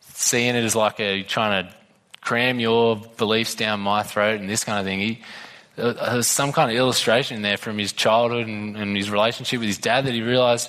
seeing 0.00 0.56
it 0.56 0.64
as 0.64 0.74
like 0.74 0.98
a 0.98 1.22
trying 1.22 1.64
to 1.64 1.74
cram 2.20 2.58
your 2.58 2.96
beliefs 3.16 3.54
down 3.54 3.80
my 3.80 4.02
throat 4.02 4.40
and 4.40 4.48
this 4.48 4.64
kind 4.64 4.80
of 4.80 4.84
thing. 4.84 4.98
He, 5.00 5.22
uh, 5.78 5.92
there's 6.12 6.26
some 6.26 6.52
kind 6.52 6.70
of 6.70 6.76
illustration 6.76 7.42
there 7.42 7.56
from 7.56 7.78
his 7.78 7.92
childhood 7.92 8.46
and, 8.46 8.76
and 8.76 8.96
his 8.96 9.10
relationship 9.10 9.60
with 9.60 9.68
his 9.68 9.78
dad 9.78 10.06
that 10.06 10.12
he 10.12 10.22
realized, 10.22 10.68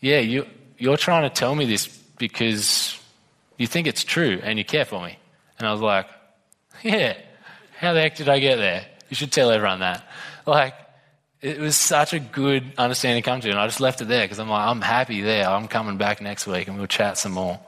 yeah, 0.00 0.20
you, 0.20 0.46
you're 0.78 0.96
trying 0.96 1.22
to 1.22 1.30
tell 1.30 1.54
me 1.54 1.64
this 1.64 1.86
because 2.18 2.98
you 3.56 3.66
think 3.66 3.86
it's 3.86 4.04
true 4.04 4.40
and 4.42 4.58
you 4.58 4.64
care 4.64 4.84
for 4.84 5.02
me. 5.02 5.18
And 5.58 5.66
I 5.66 5.72
was 5.72 5.80
like, 5.80 6.08
yeah, 6.82 7.16
how 7.78 7.94
the 7.94 8.00
heck 8.00 8.16
did 8.16 8.28
I 8.28 8.38
get 8.38 8.56
there? 8.56 8.84
You 9.08 9.16
should 9.16 9.32
tell 9.32 9.50
everyone 9.50 9.80
that. 9.80 10.06
Like, 10.46 10.74
it 11.42 11.58
was 11.58 11.76
such 11.76 12.12
a 12.12 12.20
good 12.20 12.72
understanding 12.76 13.22
come 13.22 13.40
to, 13.40 13.50
and 13.50 13.58
I 13.58 13.66
just 13.66 13.80
left 13.80 14.00
it 14.00 14.08
there 14.08 14.24
because 14.24 14.38
I'm 14.38 14.48
like, 14.48 14.66
I'm 14.66 14.82
happy 14.82 15.22
there. 15.22 15.48
I'm 15.48 15.68
coming 15.68 15.96
back 15.96 16.20
next 16.20 16.46
week 16.46 16.68
and 16.68 16.76
we'll 16.76 16.86
chat 16.86 17.16
some 17.16 17.32
more. 17.32 17.58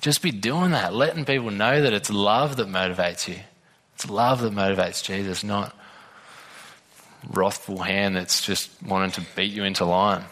Just 0.00 0.22
be 0.22 0.30
doing 0.30 0.70
that, 0.70 0.94
letting 0.94 1.24
people 1.24 1.50
know 1.50 1.82
that 1.82 1.92
it's 1.92 2.08
love 2.08 2.56
that 2.56 2.68
motivates 2.68 3.26
you. 3.26 3.36
It's 3.94 4.08
love 4.08 4.42
that 4.42 4.52
motivates 4.52 5.02
Jesus, 5.02 5.42
not 5.42 5.74
wrathful 7.28 7.78
hand 7.78 8.14
that's 8.14 8.46
just 8.46 8.70
wanting 8.82 9.10
to 9.10 9.22
beat 9.34 9.52
you 9.52 9.64
into 9.64 9.84
line. 9.84 10.24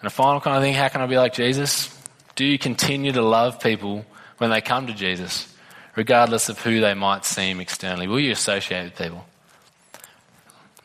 And 0.00 0.06
a 0.06 0.10
final 0.10 0.40
kind 0.40 0.56
of 0.56 0.62
thing 0.62 0.74
how 0.74 0.88
can 0.88 1.02
I 1.02 1.06
be 1.06 1.16
like 1.16 1.34
Jesus? 1.34 1.96
Do 2.34 2.44
you 2.44 2.58
continue 2.58 3.12
to 3.12 3.22
love 3.22 3.60
people 3.60 4.04
when 4.38 4.50
they 4.50 4.60
come 4.60 4.88
to 4.88 4.94
Jesus, 4.94 5.49
regardless 5.96 6.48
of 6.48 6.58
who 6.60 6.80
they 6.80 6.94
might 6.94 7.24
seem 7.24 7.60
externally? 7.60 8.06
Will 8.06 8.20
you 8.20 8.32
associate 8.32 8.84
with 8.84 8.96
people? 8.96 9.26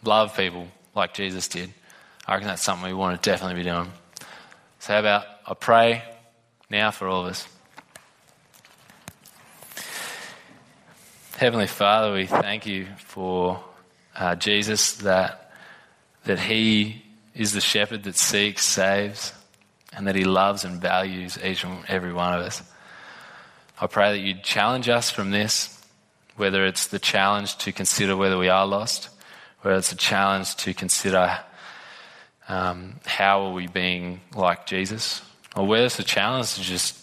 Love 0.03 0.35
people 0.35 0.67
like 0.93 1.13
Jesus 1.13 1.47
did. 1.47 1.73
I 2.27 2.33
reckon 2.33 2.47
that's 2.47 2.61
something 2.61 2.87
we 2.87 2.93
want 2.93 3.21
to 3.21 3.29
definitely 3.29 3.61
be 3.61 3.69
doing. 3.69 3.91
So, 4.79 4.93
how 4.93 4.99
about 4.99 5.25
I 5.47 5.53
pray 5.53 6.03
now 6.69 6.91
for 6.91 7.07
all 7.07 7.25
of 7.25 7.31
us? 7.31 7.47
Heavenly 11.37 11.67
Father, 11.67 12.13
we 12.13 12.27
thank 12.27 12.65
you 12.65 12.87
for 12.97 13.61
uh, 14.15 14.35
Jesus, 14.35 14.93
that, 14.97 15.51
that 16.23 16.39
He 16.39 17.03
is 17.33 17.51
the 17.51 17.61
shepherd 17.61 18.03
that 18.03 18.15
seeks, 18.15 18.63
saves, 18.63 19.33
and 19.91 20.07
that 20.07 20.15
He 20.15 20.23
loves 20.23 20.63
and 20.63 20.81
values 20.81 21.37
each 21.43 21.63
and 21.63 21.83
every 21.87 22.13
one 22.13 22.33
of 22.33 22.41
us. 22.41 22.63
I 23.79 23.87
pray 23.87 24.11
that 24.11 24.19
you'd 24.19 24.43
challenge 24.43 24.87
us 24.87 25.09
from 25.09 25.31
this, 25.31 25.81
whether 26.37 26.65
it's 26.65 26.87
the 26.87 26.99
challenge 26.99 27.57
to 27.57 27.71
consider 27.71 28.15
whether 28.15 28.37
we 28.37 28.49
are 28.49 28.65
lost, 28.65 29.09
whether 29.61 29.77
it's 29.77 29.91
a 29.91 29.97
challenge 29.97 30.55
to 30.57 30.73
consider 30.73 31.39
um, 32.47 32.95
how 33.05 33.45
are 33.45 33.53
we 33.53 33.67
being 33.67 34.21
like 34.33 34.65
Jesus? 34.65 35.21
Or 35.55 35.65
whether 35.65 35.85
it's 35.85 35.99
a 35.99 36.03
challenge 36.03 36.53
to 36.55 36.61
just 36.61 36.97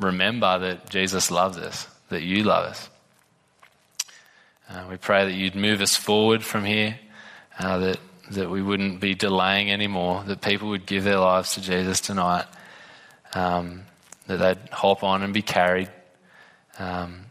remember 0.00 0.58
that 0.58 0.90
Jesus 0.90 1.30
loves 1.30 1.56
us, 1.56 1.86
that 2.08 2.22
you 2.22 2.44
love 2.44 2.66
us. 2.66 2.90
Uh, 4.68 4.86
we 4.90 4.96
pray 4.96 5.24
that 5.24 5.32
you'd 5.32 5.54
move 5.54 5.80
us 5.80 5.96
forward 5.96 6.42
from 6.42 6.64
here, 6.64 6.98
uh, 7.58 7.78
that, 7.78 7.98
that 8.30 8.50
we 8.50 8.62
wouldn't 8.62 9.00
be 9.00 9.14
delaying 9.14 9.70
anymore, 9.70 10.24
that 10.26 10.40
people 10.40 10.68
would 10.68 10.86
give 10.86 11.04
their 11.04 11.18
lives 11.18 11.54
to 11.54 11.60
Jesus 11.60 12.00
tonight, 12.00 12.46
um, 13.34 13.82
that 14.26 14.36
they'd 14.38 14.70
hop 14.70 15.02
on 15.02 15.22
and 15.22 15.34
be 15.34 15.42
carried, 15.42 15.90
um, 16.78 17.24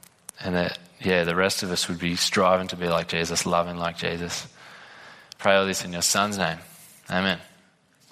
and 0.43 0.55
that, 0.55 0.79
yeah, 0.99 1.23
the 1.23 1.35
rest 1.35 1.63
of 1.63 1.71
us 1.71 1.87
would 1.87 1.99
be 1.99 2.15
striving 2.15 2.67
to 2.69 2.75
be 2.75 2.87
like 2.87 3.07
Jesus, 3.07 3.45
loving 3.45 3.77
like 3.77 3.97
Jesus. 3.97 4.47
Pray 5.37 5.55
all 5.55 5.65
this 5.65 5.83
in 5.83 5.93
your 5.93 6.01
Son's 6.01 6.37
name. 6.37 6.59
Amen. 7.09 7.39